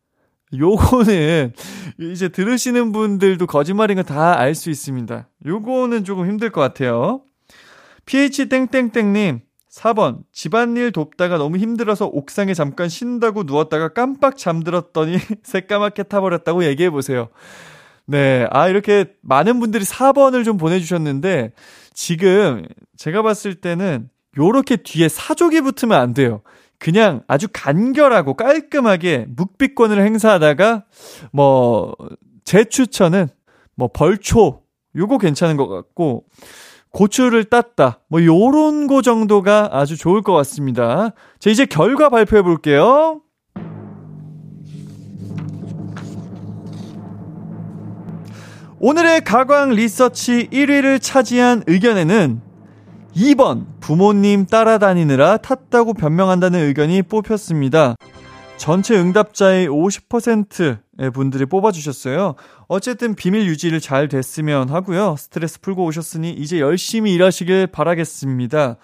[0.59, 1.53] 요거는
[2.01, 5.29] 이제 들으시는 분들도 거짓말인 거 다 알 수 있습니다.
[5.47, 7.23] 요거는 조금 힘들 것 같아요.
[8.07, 9.41] ph 땡땡땡님
[9.71, 17.29] 4번 집안일 돕다가 너무 힘들어서 옥상에 잠깐 쉰다고 누웠다가 깜빡 잠들었더니 새까맣게 타버렸다고 얘기해 보세요.
[18.07, 21.53] 네, 아 이렇게 많은 분들이 4번을 좀 보내주셨는데
[21.95, 22.65] 지금
[22.97, 26.43] 제가 봤을 때는 요렇게 뒤에 사족이 붙으면 안 돼요.
[26.85, 30.85] 그냥 아주 간결하고 깔끔하게 묵비권을 행사하다가
[31.33, 31.95] 뭐
[32.45, 33.29] 제 추천은
[33.75, 34.63] 뭐 벌초
[34.95, 36.25] 요거 괜찮은 것 같고
[36.91, 38.01] 고추를 땄다.
[38.09, 41.11] 뭐 요런 거 정도가 아주 좋을 것 같습니다.
[41.41, 43.21] 자, 이제 결과 발표해 볼게요.
[48.79, 52.41] 오늘의 가광 리서치 1위를 차지한 의견에는
[53.15, 57.95] 2번 부모님 따라다니느라 탔다고 변명한다는 의견이 뽑혔습니다.
[58.57, 62.35] 전체 응답자의 50%의 분들이 뽑아주셨어요.
[62.67, 65.15] 어쨌든 비밀 유지를 잘 됐으면 하고요.
[65.19, 68.77] 스트레스 풀고 오셨으니 이제 열심히 일하시길 바라겠습니다.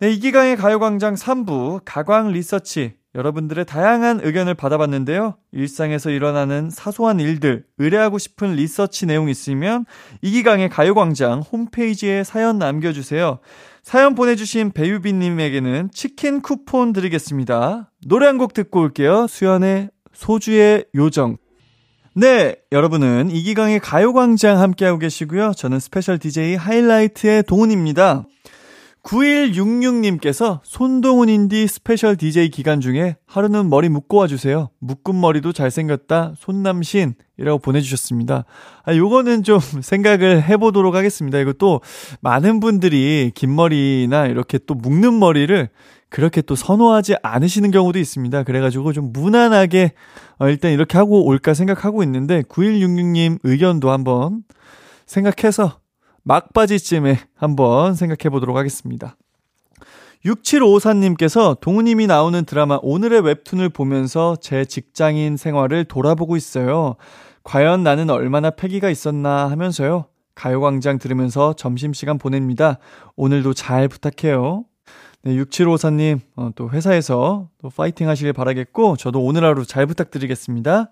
[0.00, 5.36] 네, 이기강의 가요광장 3부 가광 리서치 여러분들의 다양한 의견을 받아봤는데요.
[5.52, 9.84] 일상에서 일어나는 사소한 일들, 의뢰하고 싶은 리서치 내용 있으면
[10.22, 13.38] 이기광의 가요광장 홈페이지에 사연 남겨주세요.
[13.82, 17.90] 사연 보내주신 배유빈님에게는 치킨 쿠폰 드리겠습니다.
[18.06, 19.26] 노래 한 곡 듣고 올게요.
[19.28, 21.36] 수연의 소주의 요정.
[22.16, 25.52] 네, 여러분은 이기광의 가요광장 함께하고 계시고요.
[25.56, 28.24] 저는 special DJ 하이라이트의 동훈입니다.
[29.04, 34.70] 9166님께서 손동훈 인디 special DJ 기간 중에 하루는 머리 묶고 와주세요.
[34.78, 36.34] 묶은 머리도 잘생겼다.
[36.38, 38.44] 손남신 이라고 보내주셨습니다.
[38.82, 41.38] 아, 요거는 좀 생각을 해보도록 하겠습니다.
[41.38, 41.82] 이거 또
[42.22, 45.68] 많은 분들이 긴 머리나 이렇게 또 묶는 머리를
[46.08, 48.44] 그렇게 또 선호하지 않으시는 경우도 있습니다.
[48.44, 49.92] 그래가지고 좀 무난하게
[50.38, 54.44] 어, 일단 이렇게 하고 올까 생각하고 있는데 9166님 의견도 한번
[55.06, 55.78] 생각해서
[56.24, 59.16] 막바지쯤에 한번 생각해 보도록 하겠습니다.
[60.24, 66.96] 6754님께서 동우님이 나오는 드라마 오늘의 웹툰을 보면서 제 직장인 생활을 돌아보고 있어요.
[67.42, 70.06] 과연 나는 얼마나 패기가 있었나 하면서요.
[70.34, 72.78] 가요광장 들으면서 점심시간 보냅니다.
[73.16, 74.64] 오늘도 잘 부탁해요.
[75.22, 80.90] 네, 6754님, 어, 또 회사에서 또 파이팅 하시길 바라겠고, 저도 오늘 하루 잘 부탁드리겠습니다.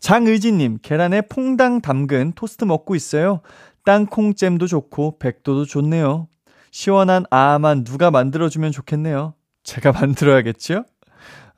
[0.00, 3.40] 장의진님, 계란에 퐁당 담근 토스트 먹고 있어요.
[3.84, 6.28] 땅콩잼도 좋고 백도도 좋네요.
[6.70, 9.34] 시원한 아만 누가 만들어주면 좋겠네요.
[9.62, 10.84] 제가 만들어야겠죠?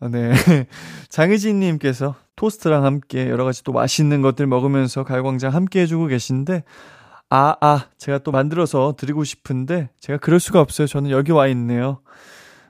[0.01, 0.33] 어, 네.
[1.09, 6.64] 장희진님께서 토스트랑 함께 여러 가지 또 맛있는 것들 먹으면서 가요광장 함께 해주고 계신데,
[7.29, 10.87] 아, 아, 제가 또 만들어서 드리고 싶은데, 제가 그럴 수가 없어요.
[10.87, 12.01] 저는 여기 와 있네요.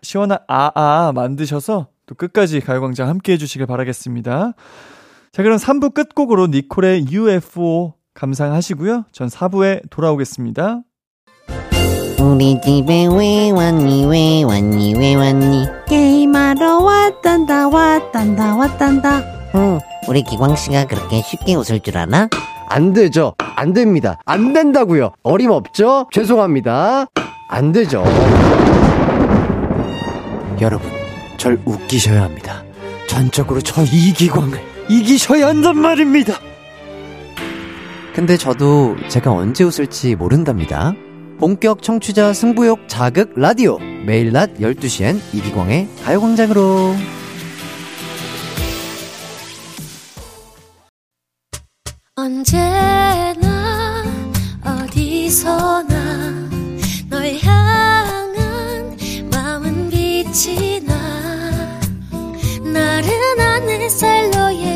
[0.03, 4.55] 시원한 아, 아 만드셔서 또 끝까지 가요광장 함께 해주시길 바라겠습니다.
[5.33, 9.07] 자, 그럼 3부 끝곡으로 니콜의 UFO 감상하시고요.
[9.13, 10.83] 전 4부에 돌아오겠습니다.
[12.21, 15.65] 우리 집에 왜 왔니 왜 왔니 왜 왔니?
[15.89, 19.23] 게임하러 왔단다 왔단다 왔단다.
[19.55, 22.29] 응 우리 기광씨가 그렇게 쉽게 웃을 줄 아나?
[22.69, 23.35] 안 되죠.
[23.39, 24.19] 안 됩니다.
[24.27, 25.13] 안 된다고요.
[25.23, 26.09] 어림없죠?
[26.13, 27.07] 죄송합니다.
[27.49, 28.05] 안 되죠.
[30.61, 30.91] 여러분
[31.39, 32.63] 절 웃기셔야 합니다.
[33.09, 34.61] 전적으로 저 이기광을
[34.91, 36.35] 이기셔야 한단 말입니다
[38.15, 40.95] 근데 저도 제가 언제 웃을지 모른답니다.
[41.39, 43.79] 본격 청취자 승부욕 자극 라디오.
[44.05, 46.95] 매일 낮 12시엔 이기광의 가요광장으로.
[52.17, 54.05] 언제나
[54.63, 56.51] 어디서나
[57.09, 58.97] 널 향한
[59.33, 60.95] 마음은 빛이 나
[62.63, 64.70] 나른한 햇살 너의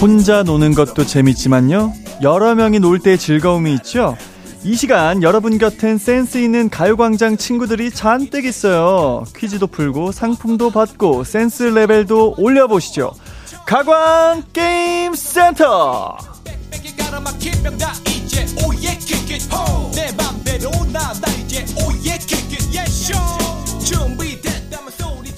[0.00, 1.92] 혼자 노는 것도 재밌지만요.
[2.22, 4.16] 여러 명이 놀 때 즐거움이 있죠.
[4.62, 9.24] 이 시간 여러분 곁엔 센스 있는 가요광장 친구들이 잔뜩 있어요.
[9.36, 13.12] 퀴즈도 풀고 상품도 받고 센스 레벨도 올려보시죠.
[13.66, 16.16] 가광 게임 센터.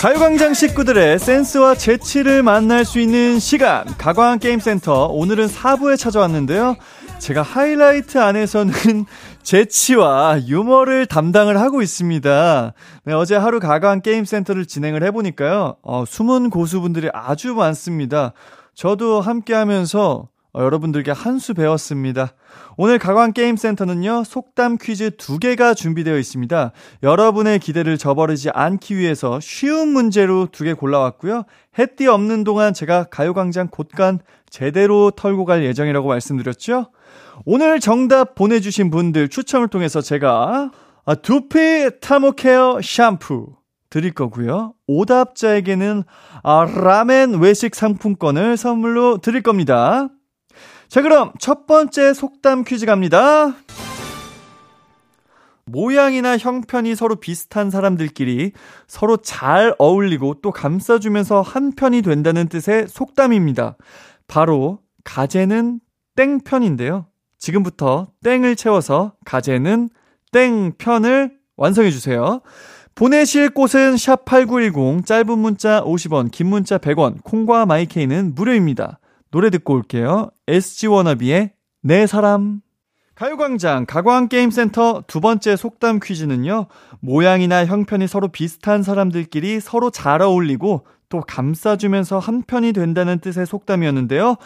[0.03, 6.75] 가요광장 식구들의 센스와 재치를 만날 수 있는 시간 가광 게임센터 오늘은 4부에 찾아왔는데요.
[7.21, 8.73] 제가 하이라이트 안에서는
[9.45, 12.73] 재치와 유머를 담당을 하고 있습니다.
[13.05, 15.77] 네, 어제 하루 가광 게임센터를 진행을 해보니까요.
[15.83, 18.33] 어, 숨은 고수분들이 아주 많습니다.
[18.75, 22.35] 저도 함께 하면서 어, 여러분들께 한 수 배웠습니다.
[22.77, 26.73] 오늘 가광게임센터는요, 속담 퀴즈 두 개가 준비되어 있습니다.
[27.03, 31.45] 여러분의 기대를 저버리지 않기 위해서 쉬운 문제로 두 개 골라왔고요.
[31.79, 36.91] 해띠 없는 동안 제가 가요광장 곳간 제대로 털고 갈 예정이라고 말씀드렸죠?
[37.47, 40.71] 오늘 정답 보내주신 분들 추첨을 통해서 제가
[41.05, 43.57] 아, 두피 타모케어 샴푸
[43.91, 44.75] 드릴 거고요.
[44.87, 46.05] 오답자에게는
[46.43, 50.09] 아, 라멘 외식 상품권을 선물로 드릴 겁니다.
[50.93, 53.55] 자, 그럼 첫 번째 속담 퀴즈 갑니다.
[55.65, 58.53] 모양이나 형편이 서로 비슷한 사람들끼리
[58.89, 63.79] 서로 잘 어울리고 또 감싸주면서 한편이 된다는 뜻의 속담입니다.
[64.29, 65.81] 바로 가재는
[66.15, 67.07] 땡편인데요.
[67.39, 69.89] 지금부터 땡을 채워서 가재는
[70.31, 72.43] 땡편을 완성해 주세요.
[72.95, 78.99] 보내실 곳은 샵8910 짧은 문자 50원, 긴 문자 100원, 콩과 마이케이는 무료입니다.
[79.31, 80.32] 노래 듣고 올게요.
[80.49, 82.61] SG 워너비의 내 사람.
[83.15, 86.67] 가요광장 가광게임센터 두 번째 속담 퀴즈는요,
[87.01, 94.37] 모양이나 형편이 서로 비슷한 사람들끼리 서로 잘 어울리고 또 감싸주면서 한편이 된다는 뜻의 속담이었는데요.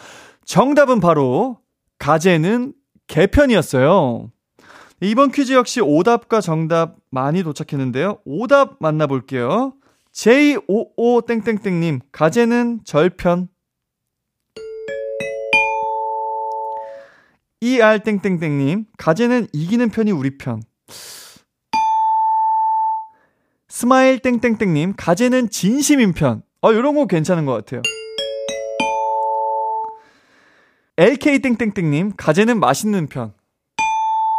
[0.45, 1.59] 정답은 바로
[1.97, 2.73] 가재는
[3.07, 4.29] 개편이었어요.
[5.01, 8.19] 이번 퀴즈 역시 오답과 정답 많이 도착했는데요.
[8.25, 9.73] 오답 만나볼게요.
[10.11, 13.47] J55땡땡땡님, 가재는 절편.
[17.59, 20.61] ER땡땡땡님, 가재는 이기는 편이 우리 편.
[23.67, 26.43] smile 땡땡땡님, 가재는 진심인 편.
[26.61, 27.81] 어, 요런 거 괜찮은 것 같아요.
[30.97, 33.33] LK 땡땡땡님, 가재는 맛있는 편.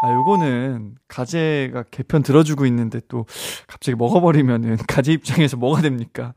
[0.05, 3.27] 아, 요거는 가재가 개편 들어주고 있는데 또
[3.66, 6.35] 갑자기 먹어버리면은 가재 입장에서 뭐가 됩니까?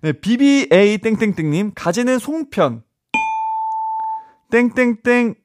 [0.00, 2.84] 네, BBA 땡땡땡님, 가재는 송편.
[4.50, 5.41] 땡땡땡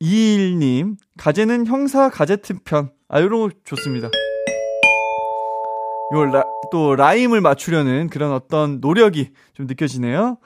[0.00, 2.90] 21님, 가재는 형사 가제트 편.
[3.08, 4.08] 아, 요런 거 좋습니다.
[6.14, 10.38] 요, 라, 또, 라임을 맞추려는 그런 어떤 노력이 좀 느껴지네요.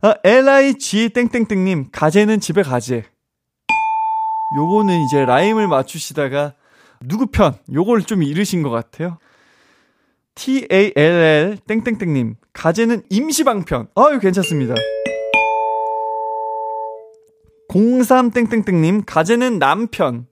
[0.00, 3.04] 아, LIG 땡땡땡님, 가재는 집에 가재.
[4.56, 6.54] 요거는 이제 라임을 맞추시다가
[7.00, 7.54] 누구 편?
[7.72, 9.18] 요걸 좀 잃으신 것 같아요.
[10.34, 13.88] TALL 땡땡땡님, 가재는 임시방편.
[13.94, 14.74] 아유, 괜찮습니다.
[17.68, 20.26] 03땡땡땡님, 가재는 남편.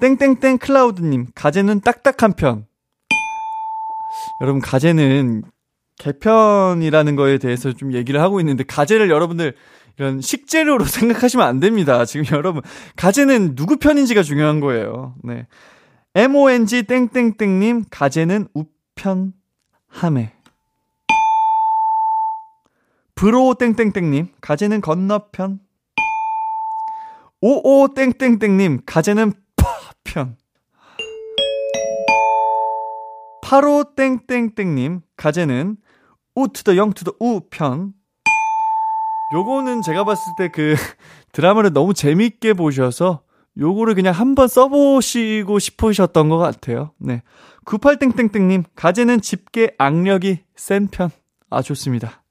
[0.00, 2.66] 땡땡땡 클라우드님, 가재는 딱딱한 편.
[4.42, 5.42] 여러분, 가재는
[5.98, 9.54] 개편이라는 거에 대해서 좀 얘기를 하고 있는데, 가재를 여러분들
[9.98, 12.04] 이런 식재료로 생각하시면 안 됩니다.
[12.04, 12.62] 지금 여러분,
[12.96, 15.14] 가재는 누구 편인지가 중요한 거예요.
[15.24, 15.46] 네.
[16.14, 19.32] MONG 땡땡땡님, 가재는 우편,
[19.88, 20.35] 함에.
[23.16, 25.58] 브로 땡땡땡님, 가재는 건너편.
[27.40, 30.36] 오오 땡땡땡님, 가재는 파편.
[33.42, 35.78] 8호 땡땡땡님, 가재는
[36.34, 37.94] 우투더 영투더 우편.
[39.32, 40.74] 요거는 제가 봤을 때 그
[41.32, 43.22] 드라마를 너무 재밌게 보셔서
[43.58, 46.92] 요거를 그냥 한번 써보시고 싶으셨던 것 같아요.
[46.98, 47.22] 네.
[47.64, 51.08] 98땡땡땡님, 가재는 집게 악력이 센 편.
[51.48, 52.22] 아, 좋습니다.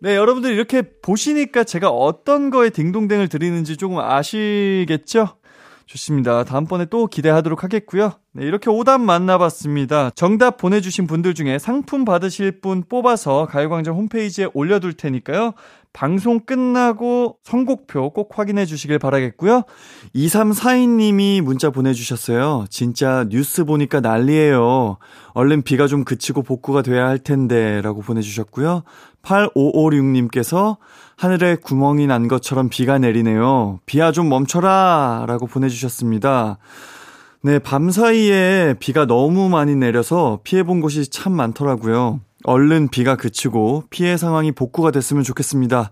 [0.00, 5.28] 네, 여러분들 이렇게 보시니까 제가 어떤 거에 딩동댕을 드리는지 조금 아시겠죠?
[5.86, 6.44] 좋습니다.
[6.44, 8.12] 다음번에 또 기대하도록 하겠고요.
[8.32, 10.10] 네, 이렇게 오답 만나봤습니다.
[10.10, 15.54] 정답 보내주신 분들 중에 상품 받으실 분 뽑아서 가요광장 홈페이지에 올려둘 테니까요.
[15.92, 19.62] 방송 끝나고 선곡표 꼭 확인해 주시길 바라겠고요.
[20.14, 22.66] 2342님이 문자 보내주셨어요.
[22.70, 24.98] 진짜 뉴스 보니까 난리예요.
[25.32, 28.82] 얼른 비가 좀 그치고 복구가 돼야 할 텐데 라고 보내주셨고요.
[29.22, 30.76] 8556님께서
[31.16, 33.80] 하늘에 구멍이 난 것처럼 비가 내리네요.
[33.86, 36.58] 비야 좀 멈춰라 라고 보내주셨습니다.
[37.42, 42.20] 네, 밤 사이에 비가 너무 많이 내려서 피해본 곳이 참 많더라고요.
[42.48, 45.90] 얼른 비가 그치고 피해 상황이 복구가 됐으면 좋겠습니다.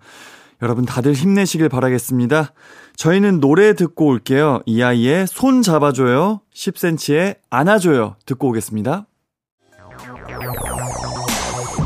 [0.62, 2.54] 여러분 다들 힘내시길 바라겠습니다.
[2.96, 4.62] 저희는 노래 듣고 올게요.
[4.64, 6.40] 이 아이의 손 잡아줘요.
[6.54, 8.16] 10cm의 안아줘요.
[8.24, 9.06] 듣고 오겠습니다.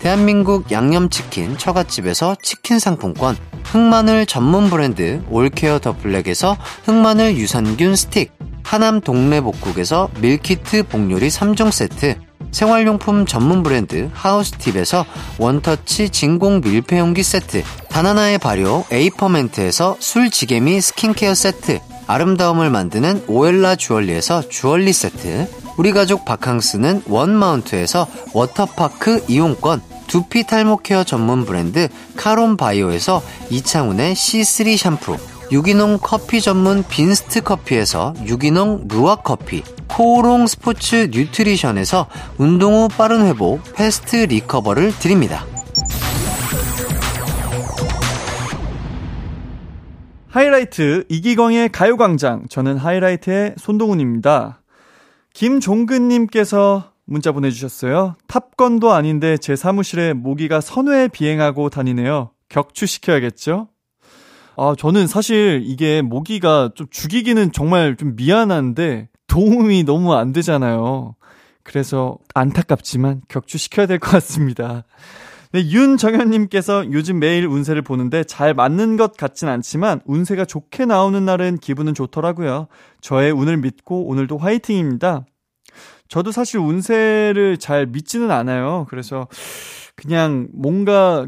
[0.00, 8.32] 대한민국 양념치킨 처갓집에서 치킨 상품권, 흑마늘 전문 브랜드 올케어 더 블랙에서 흑마늘 유산균 스틱,
[8.64, 12.16] 하남 동래복국에서 밀키트 복요리 3종 세트,
[12.50, 15.04] 생활용품 전문 브랜드 하우스팁에서
[15.38, 21.78] 원터치 진공 밀폐용기 세트, 다나나의 발효 에이퍼멘트에서 술지개미 스킨케어 세트,
[22.10, 31.04] 아름다움을 만드는 오엘라 주얼리에서 주얼리 세트, 우리 가족 바캉스는 원마운트에서 워터파크 이용권, 두피 탈모 케어
[31.04, 35.16] 전문 브랜드 카론 바이오에서 이창훈의 C3 샴푸,
[35.52, 42.08] 유기농 커피 전문 빈스트 커피에서 유기농 루아 커피, 코오롱 스포츠 뉴트리션에서
[42.38, 45.46] 운동 후 빠른 회복, 패스트 리커버를 드립니다.
[50.30, 52.44] 하이라이트 이기광의 가요광장.
[52.48, 54.62] 저는 하이라이트의 손동훈입니다.
[55.34, 58.14] 김종근님께서 문자 보내주셨어요.
[58.28, 62.30] 탑건도 아닌데 제 사무실에 모기가 선회 비행하고 다니네요.
[62.48, 63.68] 격추시켜야겠죠?
[64.56, 71.16] 아, 저는 사실 이게 모기가 좀 죽이기는 정말 좀 미안한데 도움이 너무 안 되잖아요.
[71.64, 74.84] 그래서 안타깝지만 격추시켜야 될 것 같습니다.
[75.52, 81.58] 네, 윤정현님께서 요즘 매일 운세를 보는데 잘 맞는 것 같진 않지만 운세가 좋게 나오는 날은
[81.58, 82.68] 기분은 좋더라고요.
[83.00, 85.24] 저의 운을 믿고 오늘도 화이팅입니다.
[86.08, 88.86] 저도 사실 운세를 잘 믿지는 않아요.
[88.90, 89.26] 그래서
[89.96, 91.26] 그냥 뭔가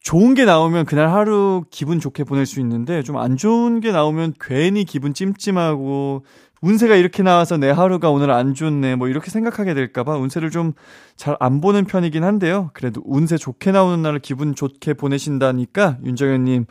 [0.00, 4.34] 좋은 게 나오면 그날 하루 기분 좋게 보낼 수 있는데 좀 안 좋은 게 나오면
[4.40, 6.24] 괜히 기분 찜찜하고
[6.62, 10.72] 운세가 이렇게 나와서 내 하루가 오늘 안 좋네 뭐 이렇게 생각하게 될까봐 운세를 좀
[11.16, 12.70] 잘 안 보는 편이긴 한데요.
[12.74, 16.66] 그래도 운세 좋게 나오는 날을 기분 좋게 보내신다니까 윤정현님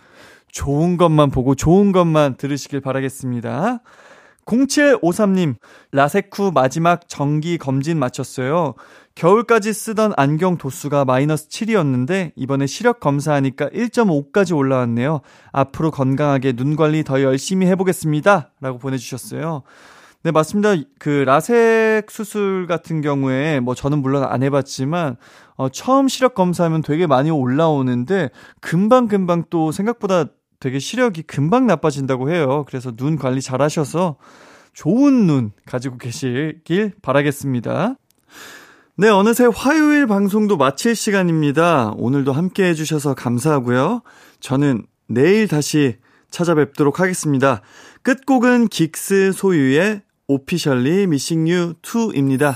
[0.52, 3.80] 좋은 것만 보고 좋은 것만 들으시길 바라겠습니다.
[4.46, 5.56] 0753님,
[5.92, 8.76] 라세쿠 마지막 정기 검진 마쳤어요.
[9.16, 15.22] 겨울까지 쓰던 안경 도수가 마이너스 7이었는데, 이번에 시력 검사하니까 1.5까지 올라왔네요.
[15.52, 18.52] 앞으로 건강하게 눈 관리 더 열심히 해보겠습니다.
[18.62, 19.64] 라고 보내주셨어요.
[20.26, 20.74] 네, 맞습니다.
[20.98, 25.18] 그 라섹 수술 같은 경우에 뭐 저는 물론 안 해봤지만
[25.56, 30.26] 어, 처음 시력 검사하면 되게 많이 올라오는데 금방 금방 또 생각보다
[30.66, 32.66] 되게 시력이 금방 나빠진다고 해요.
[32.68, 34.18] 그래서 눈 관리 잘 하셔서
[34.74, 37.98] 좋은 눈 가지고 계시길 바라겠습니다.
[38.98, 41.94] 네, 어느새 화요일 방송도 마칠 시간입니다.
[41.98, 44.02] 오늘도 함께 해주셔서 감사하고요.
[44.40, 45.98] 저는 내일 다시
[46.32, 47.62] 찾아뵙도록 하겠습니다.
[48.02, 52.56] 끝곡은 긱스 소유의 오피셜리 Missing You 2입니다.